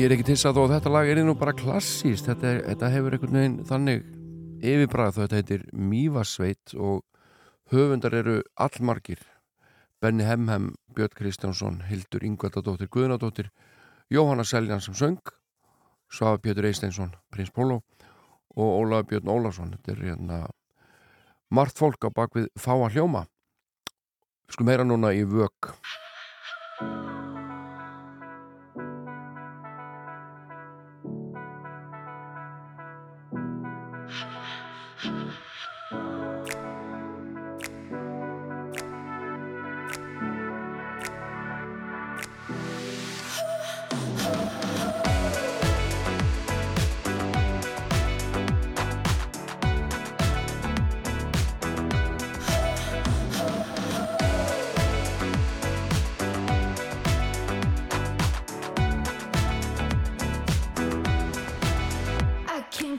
[0.03, 2.89] Ég er ekki til að þó þetta lag er nú bara klassíst þetta, er, þetta
[2.91, 4.01] hefur einhvern veginn þannig
[4.59, 7.05] yfirbræð þó þetta heitir Mývasveit og
[7.71, 9.21] höfundar eru allmargir.
[10.03, 13.53] Benny Hemhem, Björn Kristjánsson Hildur Ingvaldadóttir, Guðnadóttir
[14.11, 15.23] Jóhanna Seljan sem söng
[16.11, 17.85] Svafa Pjötur Eisteinsson, Prins Pólo
[18.59, 19.77] og Ólaður Björn Ólafsson.
[19.77, 20.41] Þetta er hérna
[21.47, 23.29] margt fólk á bakvið fáa hljóma.
[24.49, 25.77] Við skulum heyra núna í vök.
[26.83, 27.32] Ég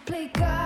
[0.05, 0.62] play God.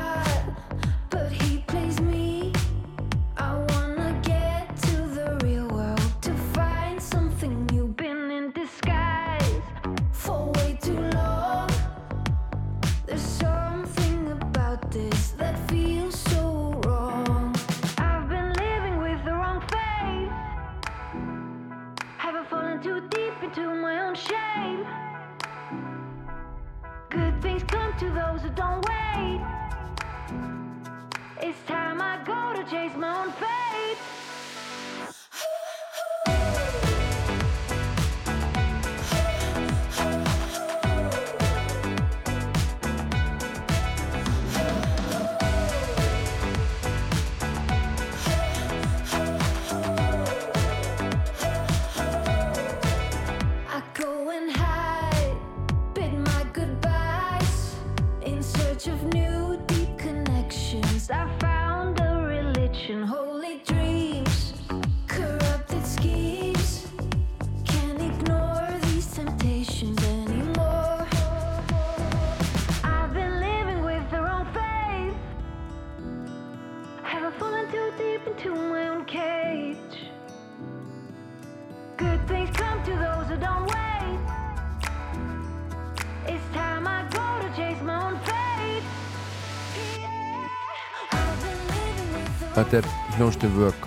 [92.57, 92.85] Þetta er
[93.19, 93.83] hljónstu vök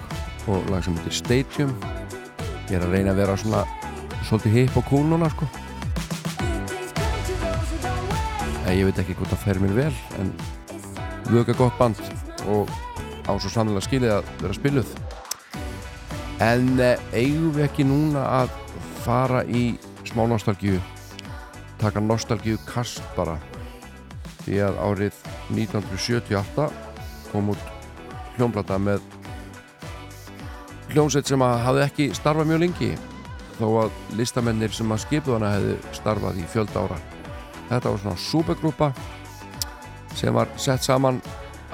[0.47, 1.71] og lag sem heitir Stadium.
[2.71, 3.63] Ég er að reyna að vera svona
[4.29, 5.49] svolítið hip og cool núna sko.
[8.63, 10.31] En ég veit ekki hvort það fer mér vel en
[11.33, 11.99] vök er gott band
[12.47, 12.71] og
[13.27, 14.95] á svo sannlega skilið að vera spiluð
[16.47, 18.55] en eh, eigum við ekki núna að
[19.03, 19.65] fara í
[20.13, 20.79] smá nostalgíu?
[21.83, 23.35] Taka nostalgíu kast bara.
[24.47, 25.21] Því að árið
[25.59, 26.71] 1978
[27.35, 27.80] kom út
[28.41, 29.03] hljómblata með
[30.95, 32.91] hljómsveit sem að hafði ekki starfað mjög lengi
[33.59, 36.97] þó að listamennir sem að skipuð hana hefði starfað í fjölda ára.
[37.69, 38.89] Þetta var svona supergrúpa
[40.17, 41.21] sem var sett saman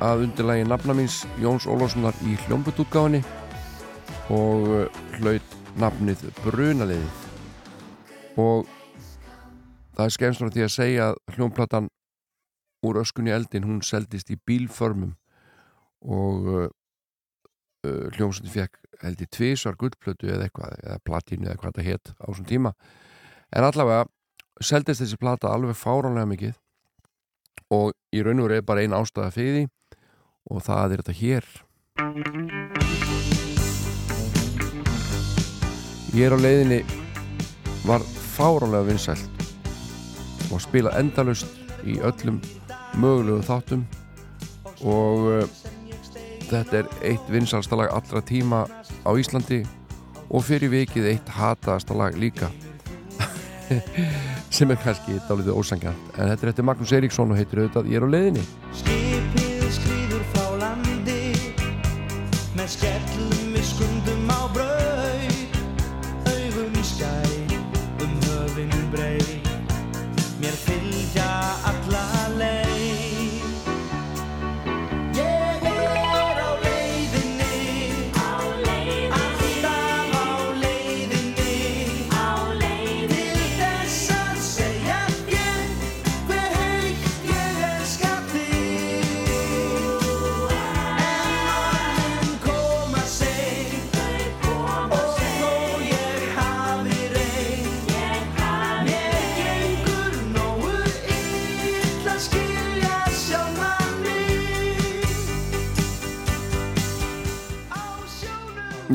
[0.02, 3.22] að undirlægi nafna míns Jóns Ólafssonar í hljómbutútgáfinni
[4.34, 7.22] og uh, hlaut nafnið Brunaliðið.
[8.42, 8.66] Og
[9.94, 11.88] það er skemmst frá því að segja að hljómplatan
[12.84, 15.14] úr öskunni eldin hún seldist í bílförmum
[16.06, 16.66] og uh,
[17.86, 22.12] uh, hljómsveitin fekk held í tvísar gullplötu eða eitthvað, eða platínu eða hvað þetta hétt
[22.16, 22.72] á þessum tíma.
[23.52, 24.06] En allavega
[24.62, 26.54] seldist þessi plata alveg fáránlega mikið
[27.74, 29.64] og í raun og veru er bara ein ástæða fyrir því
[30.50, 31.48] og það er þetta hér.
[36.16, 36.80] Ég er á leiðinni
[37.84, 38.04] var
[38.36, 39.44] fáránlega vinsælt
[40.52, 41.50] og spila endalust
[41.84, 42.38] í öllum
[42.96, 43.84] mögulegu þáttum
[44.86, 45.44] og uh,
[46.50, 48.64] þetta er eitt vinsælsta lag allra tíma
[49.06, 49.62] á Íslandi
[50.26, 52.50] og fyrir vikið eitt hataðasta lag líka.
[54.56, 58.00] Sem er kannski dálítið ósangjant en þetta er eftir Magnús Eiríksson og heitir auðvitað Ég
[58.00, 59.05] er á leiðinni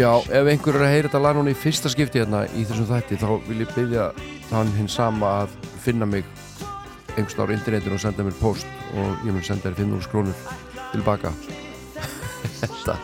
[0.01, 2.87] Já, ef einhver er að heyra þetta lag núna í fyrsta skipti hérna í þessum
[2.89, 4.07] þætti þá vil ég byggja
[4.49, 5.51] hann hinn sama að
[5.83, 6.25] finna mig
[7.13, 8.65] einhvers á internetinu og senda mér post
[8.97, 10.41] og ég mun senda þér 500 krónur
[10.89, 11.29] tilbaka.
[12.63, 12.95] Þetta,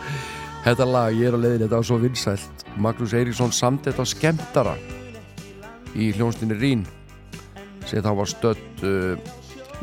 [0.64, 2.64] þetta lag, ég er á leiðin þetta var svo vinsælt.
[2.82, 4.76] Magnús Eiríksson samt þetta á skemmtara
[5.94, 6.86] í hljónstinni Rín
[7.86, 9.36] sem þá var stödd uh,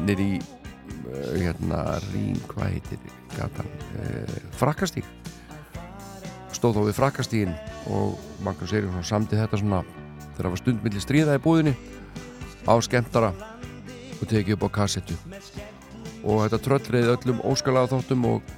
[0.04, 3.72] nýri uh, hérna Rín, hvað heitir gatan,
[4.02, 5.08] uh, Frakkastík
[6.66, 7.52] stóð þá við frakkastígin
[7.94, 11.74] og Magnús Eiríksson samti þetta svona þegar það var stundmilli stríða í búðinni
[12.66, 13.28] á skemmtara
[14.16, 15.14] og tekið upp á kassettu.
[16.26, 18.54] Og þetta tröllriði öllum óskalega þáttum og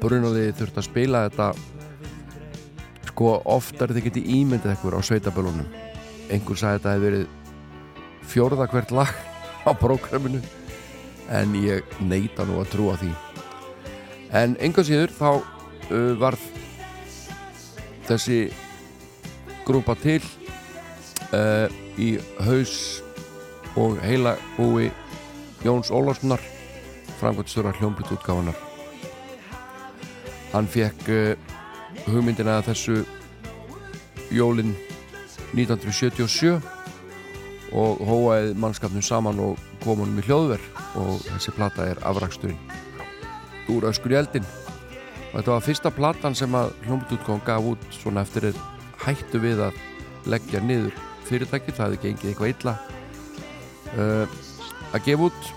[0.00, 1.48] brunaði þurft að spila þetta.
[3.10, 5.68] Sko oftar þið geti ímyndið ekkur á sveitabölunum
[6.32, 7.26] einhver sagði þetta hefði verið
[8.28, 9.12] fjórða hvert lag
[9.68, 10.40] á prógraminu
[11.28, 13.12] en ég neita nú að trúa því.
[14.32, 16.48] En enga síður þá uh, varð
[18.08, 18.38] þessi
[19.66, 20.22] grúpa til
[21.34, 21.68] uh,
[22.00, 22.14] í
[22.46, 23.02] haus
[23.78, 24.88] og heila búi
[25.64, 26.40] Jóns Ólafssonar
[27.18, 28.56] framkvæmstöra hljómblut útgáfanar
[30.54, 31.34] hann fekk uh,
[32.08, 32.98] hugmyndina að þessu
[34.32, 34.72] jólin
[35.52, 36.58] 1977
[37.76, 42.60] og hóaði mannskapnum saman og kom honum í hljóðverk og þessi plata er afraksturinn
[43.68, 44.48] úr öskur í eldin
[45.28, 48.60] og þetta var fyrsta platan sem að hljómsutútgón gaf út svona eftir þeir
[49.04, 49.78] hættu við að
[50.28, 50.96] leggja niður
[51.28, 52.74] fyrirtæki, það hefði gengið eitthvað illa.
[53.98, 54.36] Uh,
[54.92, 55.52] að gefa út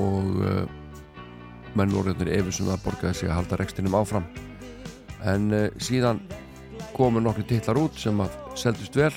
[0.00, 0.62] og uh,
[1.78, 4.26] menn voru hérna efur sem það borgaði sig að halda rekstinum áfram.
[5.30, 6.22] En uh, síðan
[6.96, 9.12] komu nokkri titlar út sem að seldust vel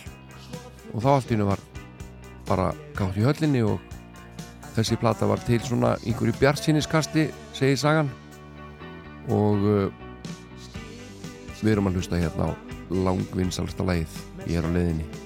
[0.94, 1.62] og þá allt í hennu var
[2.48, 3.82] bara gátt í höllinni og
[4.76, 8.12] þessi plata var til svona einhverju bjartsýniskasti segir sagan
[9.32, 9.88] og uh,
[11.64, 12.52] við erum að hlusta hérna á
[12.91, 14.18] langvinnsalsta lægið
[14.50, 15.23] ég er á leiðinni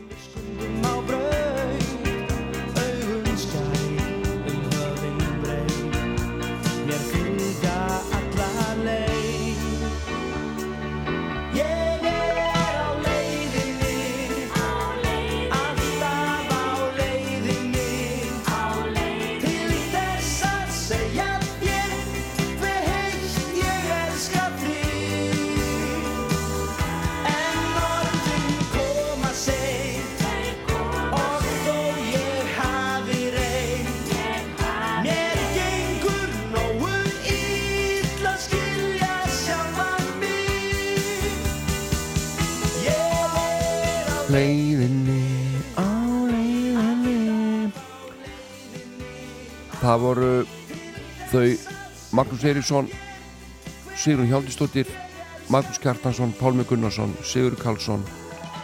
[52.38, 52.88] Magnús Eiríksson
[53.96, 54.86] Sigrun Hjáldistóttir
[55.50, 58.04] Magnús Kjartansson, Pálmi Gunnarsson Sigur Karlsson,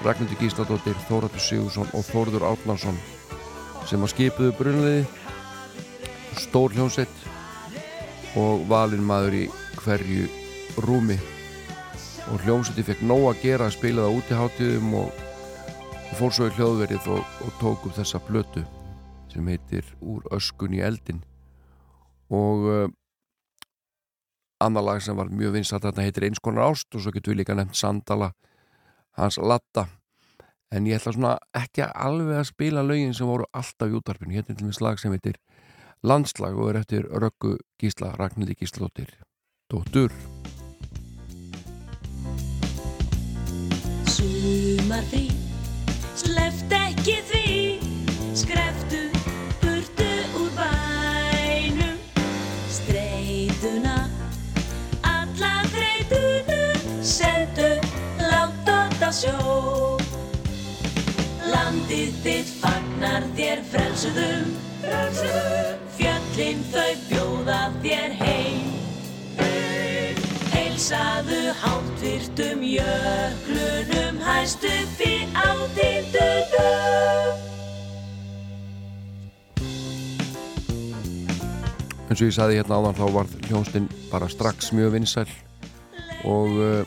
[0.05, 2.99] Ragnhildur Gísladóttir Þóratur Sigursson og Þórður Átnarsson
[3.89, 5.01] sem að skipuðu brunliði
[6.37, 7.25] stór hljónsett
[8.37, 9.43] og valinn maður í
[9.81, 10.29] hverju
[10.85, 11.17] rúmi.
[12.29, 15.21] Og hljómsetti fekk nóg að gera að spila það út í hátíðum og,
[15.97, 18.67] og fór svo í hljóðverið og, og tók upp þessa plötu
[19.33, 21.25] sem heitir Úr öskun í eldin
[22.29, 22.91] og uh,
[24.65, 27.43] annar lag sem var mjög vinsat þarna heitir Eins konar ást og svo getur við
[27.43, 28.31] líka nefnt Sandala
[29.19, 29.87] hans Latta.
[30.73, 34.55] En ég ætla svona ekki alveg að spila lögin sem voru alltaf í útarpinu hérna
[34.55, 35.37] er til þess lag sem heitir
[36.03, 39.13] Landslag og er eftir Röggu Gísla Ragnhildi Gísladóttir.
[39.71, 40.11] Dóttur.
[44.11, 45.29] Sumarfrí,
[59.13, 59.97] sjó.
[61.53, 64.53] Landið þitt fagnar þér frelsuðum.
[65.97, 68.73] Fjöllin þau bjóða þér heim.
[70.53, 77.13] Heilsaðu háttvirtum jöklunum hæst upp í átildunum
[82.13, 85.29] eins og ég saði hérna áðan þá var hljónstinn bara strax mjög vinsæl
[86.29, 86.83] og uh,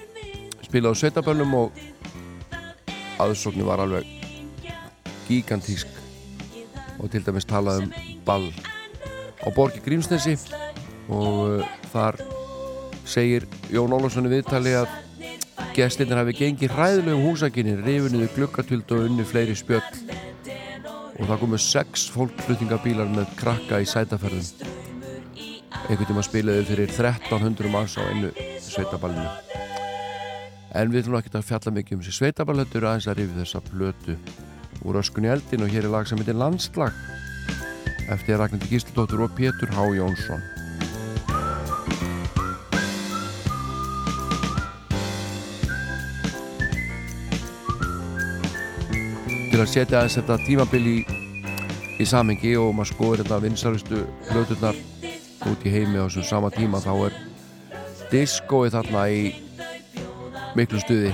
[0.62, 1.81] spilaði á sveitabönnum og
[3.22, 4.09] aðsóknu var alveg
[5.26, 5.90] gigantísk
[7.01, 7.93] og til dæmis talaði um
[8.26, 8.48] ball
[9.43, 10.36] á borgi Grímsnesi
[11.09, 12.20] og uh, þar
[13.06, 14.90] segir Jón Ólafsson í viðtali að
[15.76, 19.84] gestinir hafi gengið hræðilegum húsakinni rifinuðu gluggatvild og unni fleiri spjöll.
[21.16, 24.72] Og það komu sex fólkfluttingabílar með krakka í sætaferðum.
[25.86, 28.32] Einhvern tíma spilaði fyrir 1300 manns á einu
[28.64, 29.45] sveitaballinu
[30.77, 32.32] en við ætlum ekki að fjalla mikið um þessi
[32.77, 34.16] eru aðeins að rifi þessa plötu
[34.85, 36.93] úr öskunni eldin og hér er lag sem heitir Landslag
[38.12, 39.86] eftir Ragnhildi Gísladóttur og Pétur H.
[39.97, 40.43] Jónsson
[49.51, 50.98] til að setja aðeins þetta tímabil í,
[51.97, 54.85] í samengi og maður skoður þetta vinsalustu plöturnar
[55.48, 57.19] út í heimi á þessum sama tíma þá er
[58.12, 59.45] diskóið þarna í
[60.57, 61.12] miklu stuði.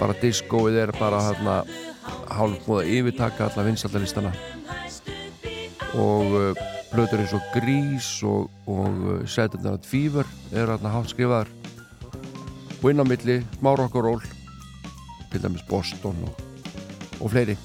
[0.00, 1.56] Bara diskóið er bara þarna
[2.36, 4.32] hálf múið að yfirtaka alla vinsaldalistana
[5.96, 11.12] og uh, plötur eins og Grís og, og uh, Saturday Night Fever er þarna hátt
[11.12, 11.52] skrifaðar
[12.82, 14.20] og inn á milli roll
[15.32, 16.44] til dæmis Boston og,
[17.20, 17.56] og fleiri.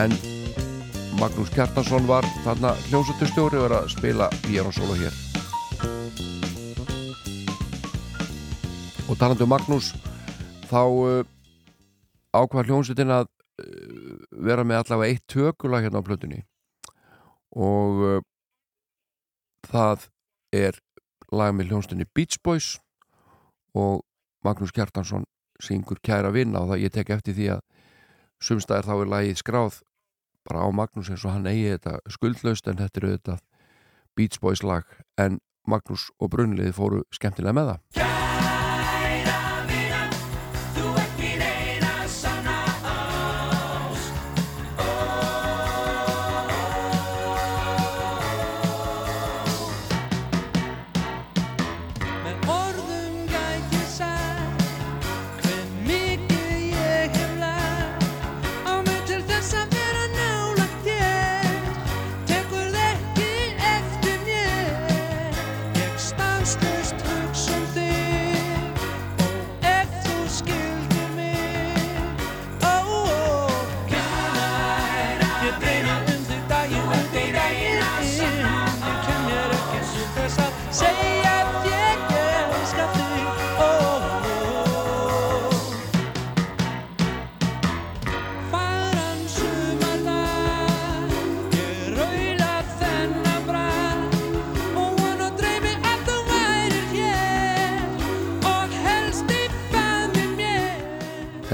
[0.00, 0.12] En
[1.20, 5.29] Magnús Kjartansson var þarna hljómsöldustjóri og er að spila pianosólo hér
[9.10, 9.88] og talandi um Magnús
[10.70, 11.22] þá uh,
[12.30, 16.38] ákvað hljómsveitin að uh, vera með allavega eitt tökulag hérna á plötunni
[17.58, 18.20] og uh,
[19.66, 20.06] það
[20.54, 20.78] er
[21.34, 22.76] lag með hljómsveitinni Beach Boys
[23.74, 24.04] og
[24.46, 25.26] Magnús Kjartansson
[25.58, 27.66] syngur kæra vinna og það ég tek eftir því að
[28.46, 29.82] sumstaðar þá er lagið skráð
[30.46, 33.46] bara á Magnús eins og hann eigi þetta skuldlaust en þetta er auðvitað
[34.14, 34.86] Beach Boys lag
[35.18, 38.29] en Magnús og Brunliði fóru skemmtilega með það.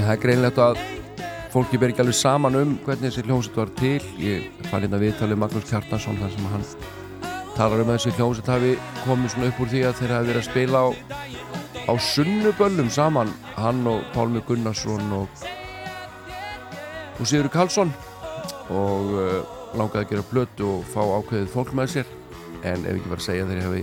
[0.07, 0.77] Það er greinlegt að
[1.51, 4.05] fólki ber ekki alveg saman um hvernig þessi hljómsveit var til.
[4.23, 6.67] Ég fann hérna viðtalið Magnús Kjartansson þar sem hann
[7.57, 8.73] talar um að þessi hljómsveit hafi
[9.03, 10.89] komið svona upp úr því að þeir hafi verið að spila á,
[11.91, 15.47] á sunnuböllum saman hann og Pálmi Gunnarsson og,
[17.19, 17.91] og Sigur Karlsson
[18.71, 19.41] og uh,
[19.75, 22.13] langaði að gera plötu og fá ákveðið fólk með sér
[22.63, 23.83] en ef ekki var að segja þeir hafi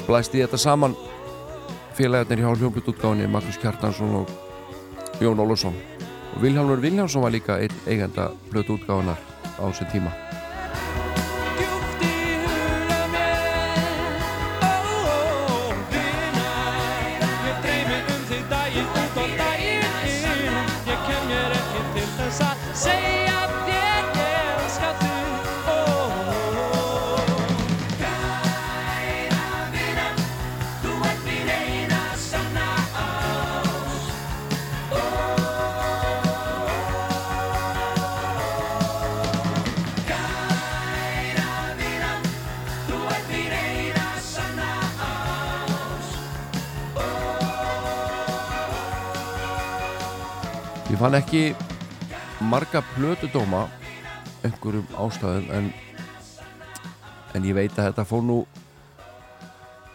[0.00, 0.96] splæst í þetta saman
[1.98, 4.32] félagarnir hjá hljómblutútgáðinni Magnús Kjartansson og
[5.22, 5.74] Jón Ólafsson.
[6.34, 9.18] Og Vilhjálmur Vilhjálmsson var líka einn eigenda blötuútgáðunar
[9.56, 10.12] á þessum tíma
[51.02, 51.40] fann ekki
[52.46, 53.64] marga plötudóma
[54.46, 55.64] einhverjum ástæðum en,
[57.34, 58.36] en ég veit að þetta fór nú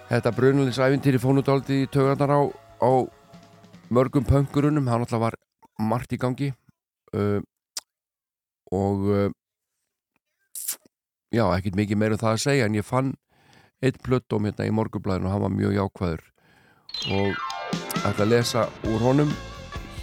[0.10, 2.42] þetta brunalinsæfintýri fór nú dálítið í tögarnar á,
[2.84, 2.92] á
[3.88, 5.40] mörgum pöngurunum, hann alltaf var
[5.80, 6.52] margt í gangi
[7.16, 7.40] uh,
[8.76, 9.28] og uh,
[11.32, 13.16] já, ekkert mikið meira um það að segja en ég fann
[13.80, 16.32] eitt plötdóm hérna í morgublæðinu og hann var mjög jákvæður.
[17.16, 17.46] Og
[18.04, 19.32] ætla að lesa úr honum.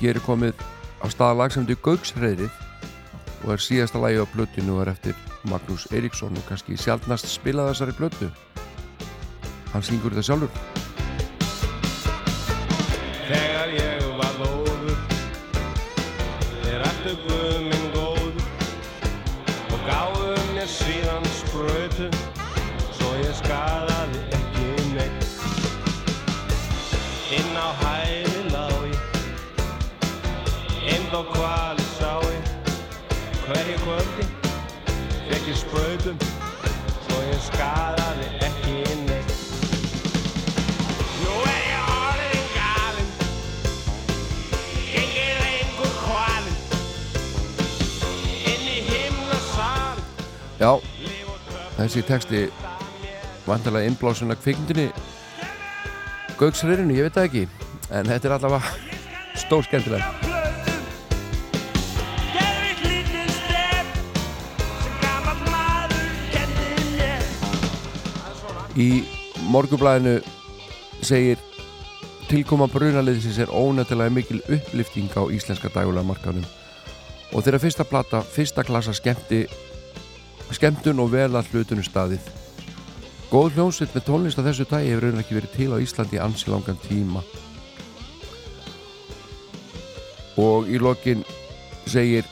[0.00, 0.70] Hér er komið
[1.04, 2.62] á staðalag sem er Gaukshreyðrið
[3.44, 7.68] og er síðasta lagi á blöttinu og er eftir Magnús Eiríksson og kannski sjálfnast spila
[7.68, 8.30] þessari blöttu
[9.74, 10.50] hann syngur þetta sjálfur.
[13.28, 13.93] Þegar ég
[50.64, 50.78] Já,
[51.76, 52.38] þessi texti
[53.44, 54.86] vantarlega innblásun að kvikmyndinni
[56.40, 57.42] Gaukshreyðrinu, ég veit það ekki
[57.92, 58.70] en þetta er allavega
[59.42, 60.00] stór skemmtileg.
[62.32, 63.90] Gerðvitt lítið stef
[64.86, 67.28] sem gamall maður kendi mér
[68.86, 68.88] Í
[69.52, 70.16] morgublæðinu
[71.04, 71.44] segir
[72.30, 76.48] tilkoma brunaliðsins er ónættilega mikil upplifting á íslenska dægulega markanum
[77.34, 79.44] og þeirra fyrsta plata, fyrsta klassa skemmti
[80.56, 82.28] skemmtun og vel að hlutunum staðið.
[83.30, 86.52] Góð hljómsveit með tónlist af þessu tægi hefur raunar ekki verið til á Íslandi ansi
[86.52, 87.24] langan tíma.
[90.38, 91.24] Og í lokin
[91.90, 92.26] segir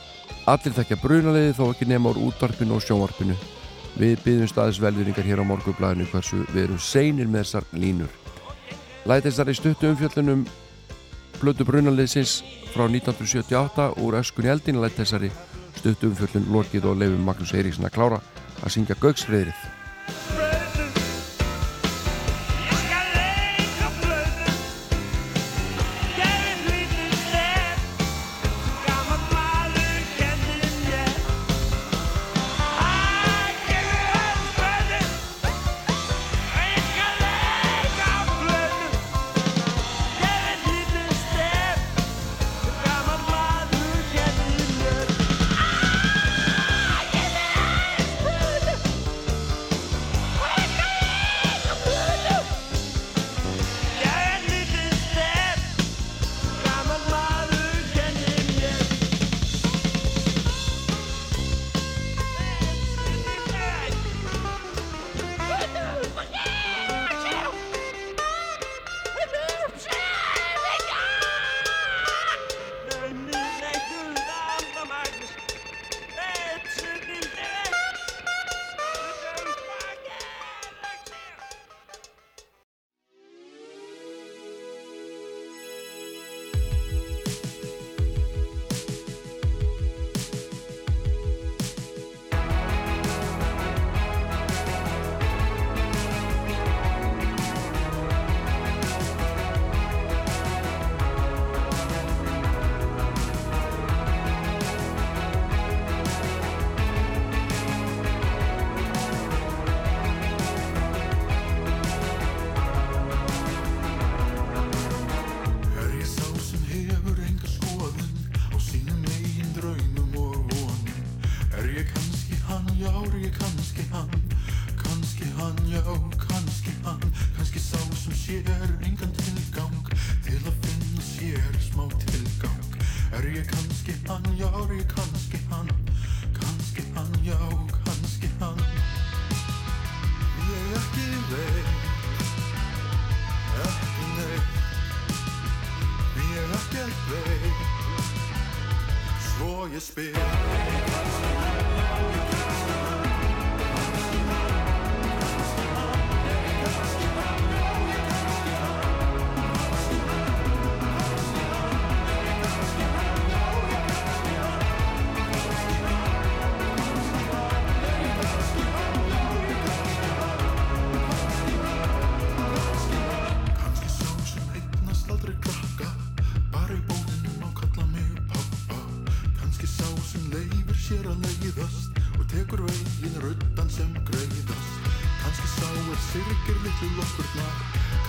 [0.47, 3.37] allir þekkja brunaliði þó ekki nema úr útvarpinu og sjónvarpinu.
[3.99, 8.19] Við byggjum staðis velvýringar hér á morgublæðinu hversu við erum seinir með þessar línur.
[9.05, 10.45] Læt þessar í stuttu umfjöllunum
[11.43, 12.37] Blötu brunaliðsins
[12.71, 15.01] frá 1978 úr öskun í eldin læt
[15.73, 18.21] þessari stuttu umfjöllun lokið og leifum Magnús Eiríksson að klára
[18.61, 20.42] að syngja Gauksfriðrið.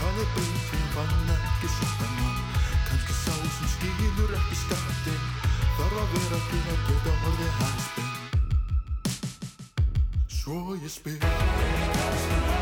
[0.04, 2.38] auðvitað sem fann ekki sýstamann
[2.88, 5.14] Kanski sá sem skýður ekki skatti
[5.76, 8.14] Þarf að vera til að geta orði hans bein
[10.40, 12.53] Svo ég spyr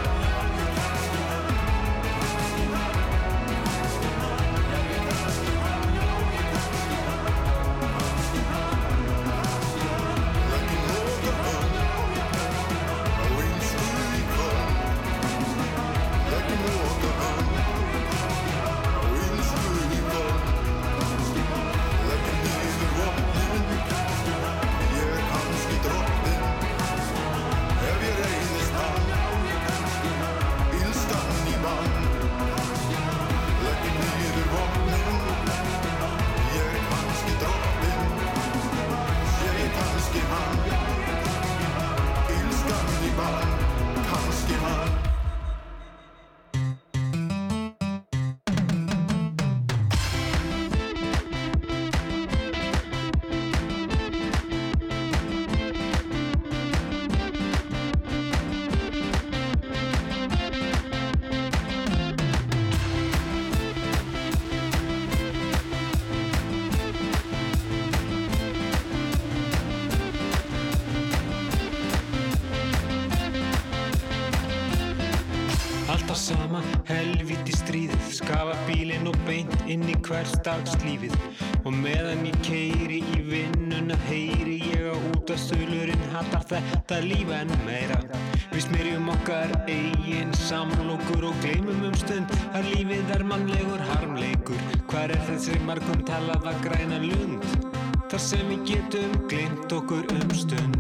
[79.73, 81.15] inn í hverstagslífið
[81.63, 87.33] og meðan ég keiri í vinnuna heyri ég á út að sölurinn hattar þetta líf
[87.33, 87.99] en meira.
[88.53, 94.67] Við smyrjum okkar eigin samlokur og gleymum um stund að lífið er mannlegur harmleikur.
[94.93, 97.47] Hvar er þessi margum talaða græna lund?
[98.13, 100.72] Þar sem við getum glemt okkur um stund.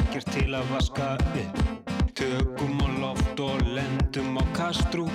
[0.00, 1.60] ekkert til að vaska upp.
[2.18, 5.06] Tökum á loft og lendum á kastrú.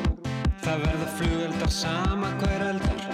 [0.63, 3.07] Það verða flugeldar sama hver eldar.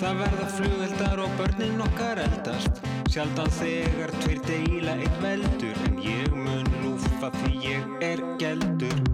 [0.00, 2.84] Það verða flugeldar og börnin okkar eldast.
[3.14, 9.13] Sjaldan þegar tveir deila eitt veldur En ég mun lúfa því ég er geldur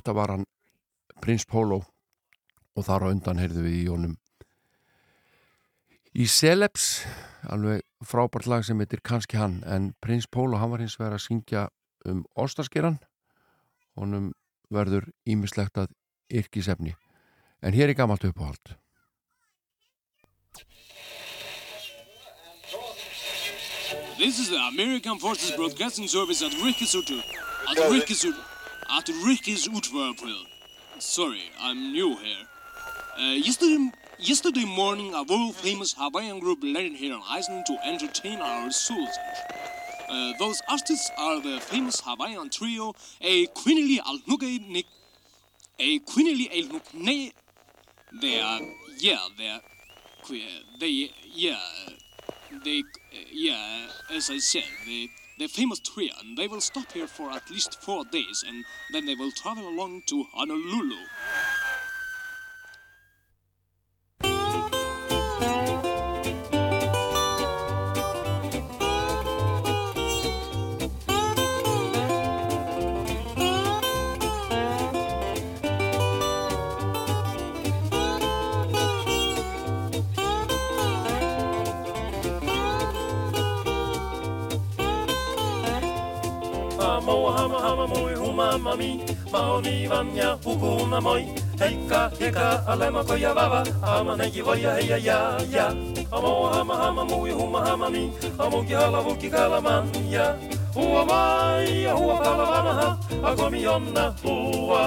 [0.00, 0.48] þetta var hann
[1.20, 1.82] prins Pólo
[2.74, 4.16] og þar á undan heyrðu við í jónum
[6.16, 7.04] í Seleps
[7.52, 11.26] alveg frábært lag sem heitir Kanski hann en prins Pólo hann var hins vegar að
[11.28, 11.68] syngja
[12.08, 12.98] um Óstarskeran
[14.00, 14.32] honum
[14.72, 15.90] verður ímislegt að
[16.30, 16.94] yrkisefni.
[17.60, 18.76] En hér er gammalt uppáhald.
[24.16, 27.20] This is the American Forces Broadcasting Service at Rikki Sutu
[27.68, 28.49] at Rikki Sutu
[28.92, 30.46] At Rikisutu.
[30.98, 32.44] Sorry, I'm new here.
[33.18, 38.40] Uh, yesterday, yesterday morning, a world famous Hawaiian group landed here on Iceland to entertain
[38.40, 39.16] our souls.
[40.08, 44.84] Uh, those artists are the famous Hawaiian trio, a Quinili Alnuke.
[45.78, 47.32] A Quinili Alnuke.
[48.20, 48.60] They are,
[48.98, 49.60] yeah, they're.
[50.80, 51.60] They, yeah.
[52.64, 52.82] They,
[53.30, 55.08] yeah, as I said, they,
[55.40, 58.62] they're famous trio, and they will stop here for at least four days, and
[58.92, 60.98] then they will travel along to Honolulu.
[88.40, 88.90] mamma mi,
[89.32, 91.24] maoni vanja hukuna moi.
[91.60, 95.18] Heikka, heka, alemako koja vava, amanenki voi ja heija ja
[95.52, 95.66] ja.
[96.12, 100.34] Amo hama hama mui huma hama mi, amuki hala vuki kalaman ja.
[100.74, 102.88] Hua vai ja hua kala vanha,
[103.22, 104.82] akomi onna tuua.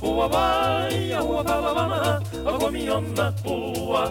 [0.00, 4.10] Hua vai ja hua kala vanha, akomi onna tuua.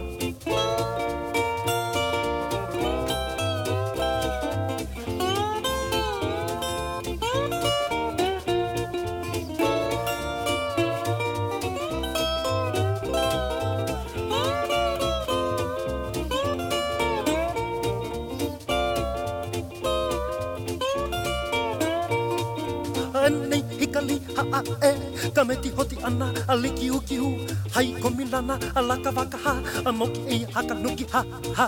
[24.55, 27.29] Eh, a e Ka meti hoti ana a liki uki hu
[27.73, 29.53] Hai komi lana a laka waka ha
[29.85, 31.21] A moki e haka nuki ha
[31.57, 31.65] ha.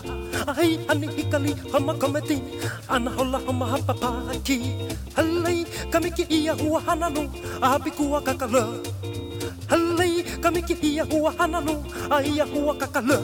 [0.58, 2.38] Ai ani hikali hama kometi.
[2.90, 4.58] Ana hola hama hapa paki
[5.16, 7.24] Halei ka miki ia hua hananu
[7.62, 8.64] A hapi kua kakala
[9.72, 11.76] Halei ka miki ia hua hananu
[12.10, 13.20] A ia hua kakala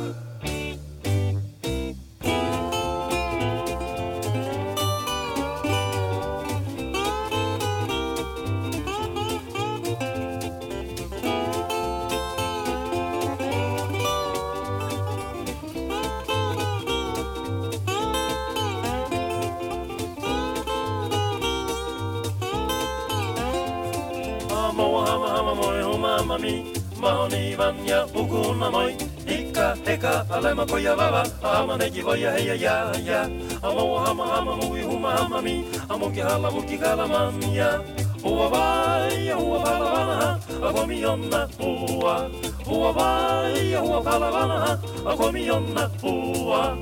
[27.24, 28.96] olivan ja pukuna moi.
[29.28, 33.22] Ikka, heka, alema koja vava, ama neki voja heija ja ja.
[33.62, 37.80] Amo hama hama mui huma hama mi, amuki hala muki kala manja.
[38.24, 42.30] Hua vai ja hua pala vanha, ako mi onna hua.
[42.66, 46.78] Hua vai ja hua pala vanha, ako mi onna hua.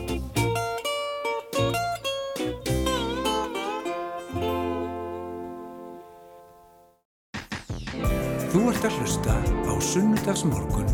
[10.41, 10.90] Sunnudagsmorgun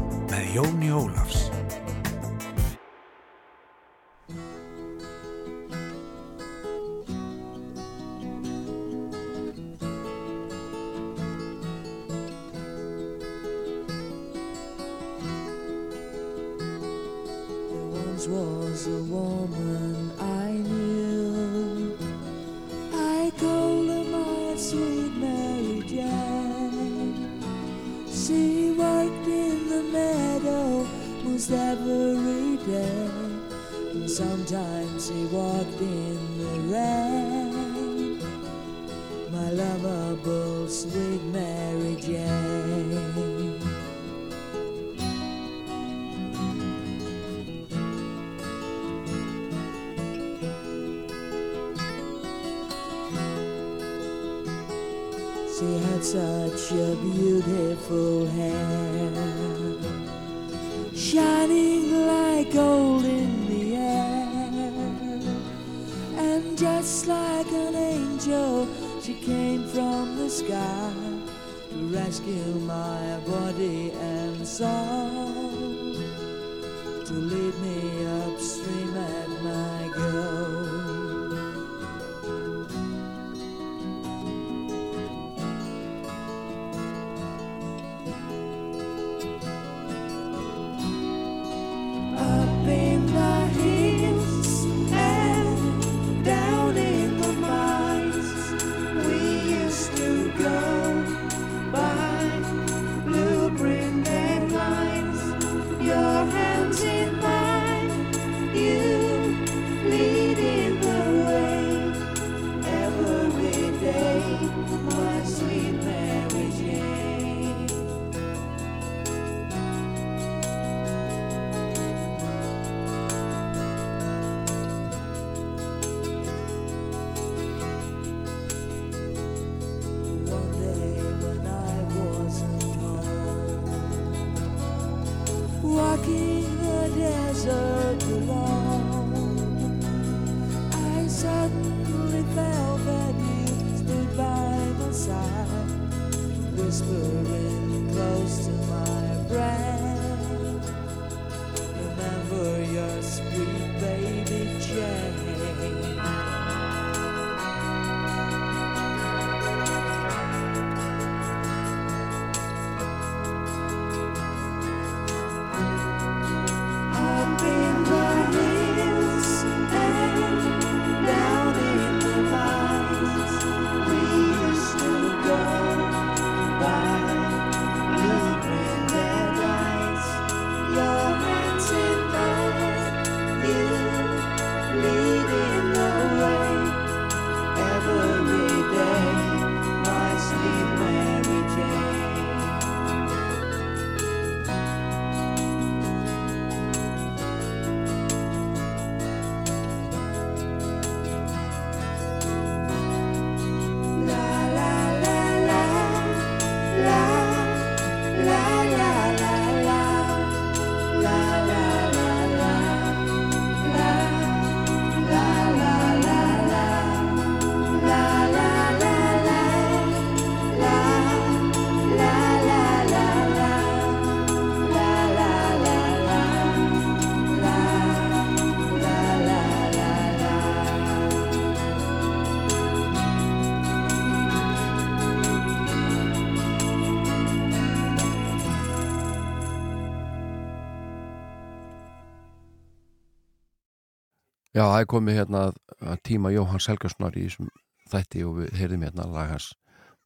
[244.77, 245.55] það er komið hérna að,
[245.89, 247.49] að tíma Jóhanns Helgarssonar í þessum
[247.89, 249.47] þætti og við heyrðum hérna lag hans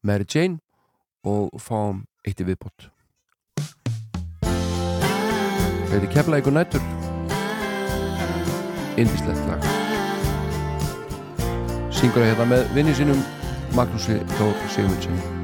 [0.06, 0.62] Mary Jane
[1.28, 2.88] og fáum eitt í viðbót.
[5.92, 6.88] Þetta er kefla ykkur nættur
[9.02, 9.68] Indislegt lag.
[11.92, 13.22] Syngur það hérna með vinni sínum
[13.76, 15.41] Magnúsi Þór Sigmundsson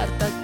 [0.00, 0.39] я так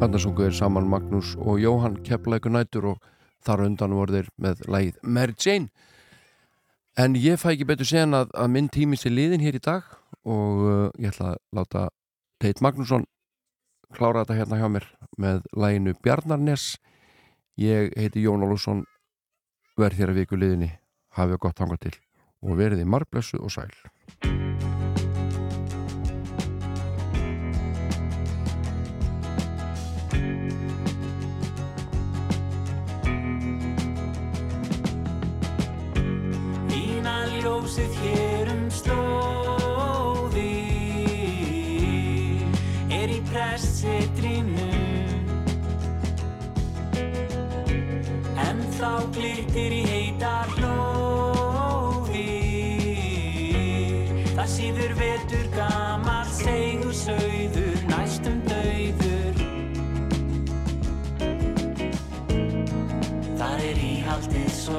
[0.00, 3.02] Þarna sungu þeir saman Magnús og Jóhann Keflækur nætur og
[3.44, 5.68] þar undan voru þeir með lagið Mary Jane.
[6.96, 9.84] En ég fæ ekki betur segjan að, að minn tími sé liðin hér í dag
[10.24, 11.84] og uh, ég ætla að láta
[12.40, 13.04] Teit Magnússon
[13.92, 14.88] klára þetta hérna hjá mér
[15.20, 16.70] með læginu Bjarnarnes.
[17.60, 18.86] Ég heiti Jón Ólusson
[19.76, 20.72] verð þér að viku liðinni.
[21.12, 21.98] Hafið gott hanga til
[22.40, 24.48] og verið í margblessu og sæl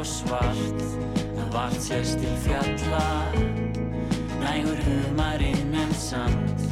[0.01, 0.81] svo svart
[1.37, 3.01] að vart sést til fjalla.
[4.41, 6.63] Nægur humarinn en samt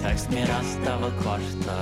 [0.00, 1.80] tekst mér alltaf að kvarta.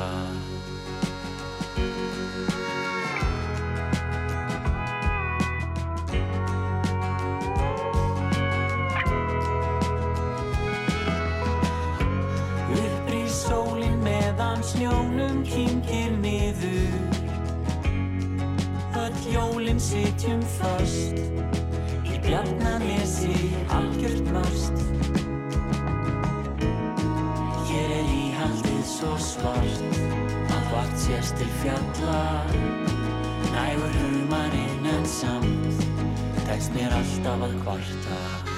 [12.81, 17.00] Uppri sólin meðan snjónum kynkir niður
[19.11, 21.17] Öll jólin sitjum föst.
[22.07, 23.35] Í bjarnanesi
[23.75, 24.83] algjört mörst
[27.71, 29.99] Hér er íhaldið svo svart
[30.55, 32.21] Að vart sést til fjalla.
[33.51, 35.83] Nægur humarinn en samt
[36.47, 38.50] Tekst mér alltaf að kvarta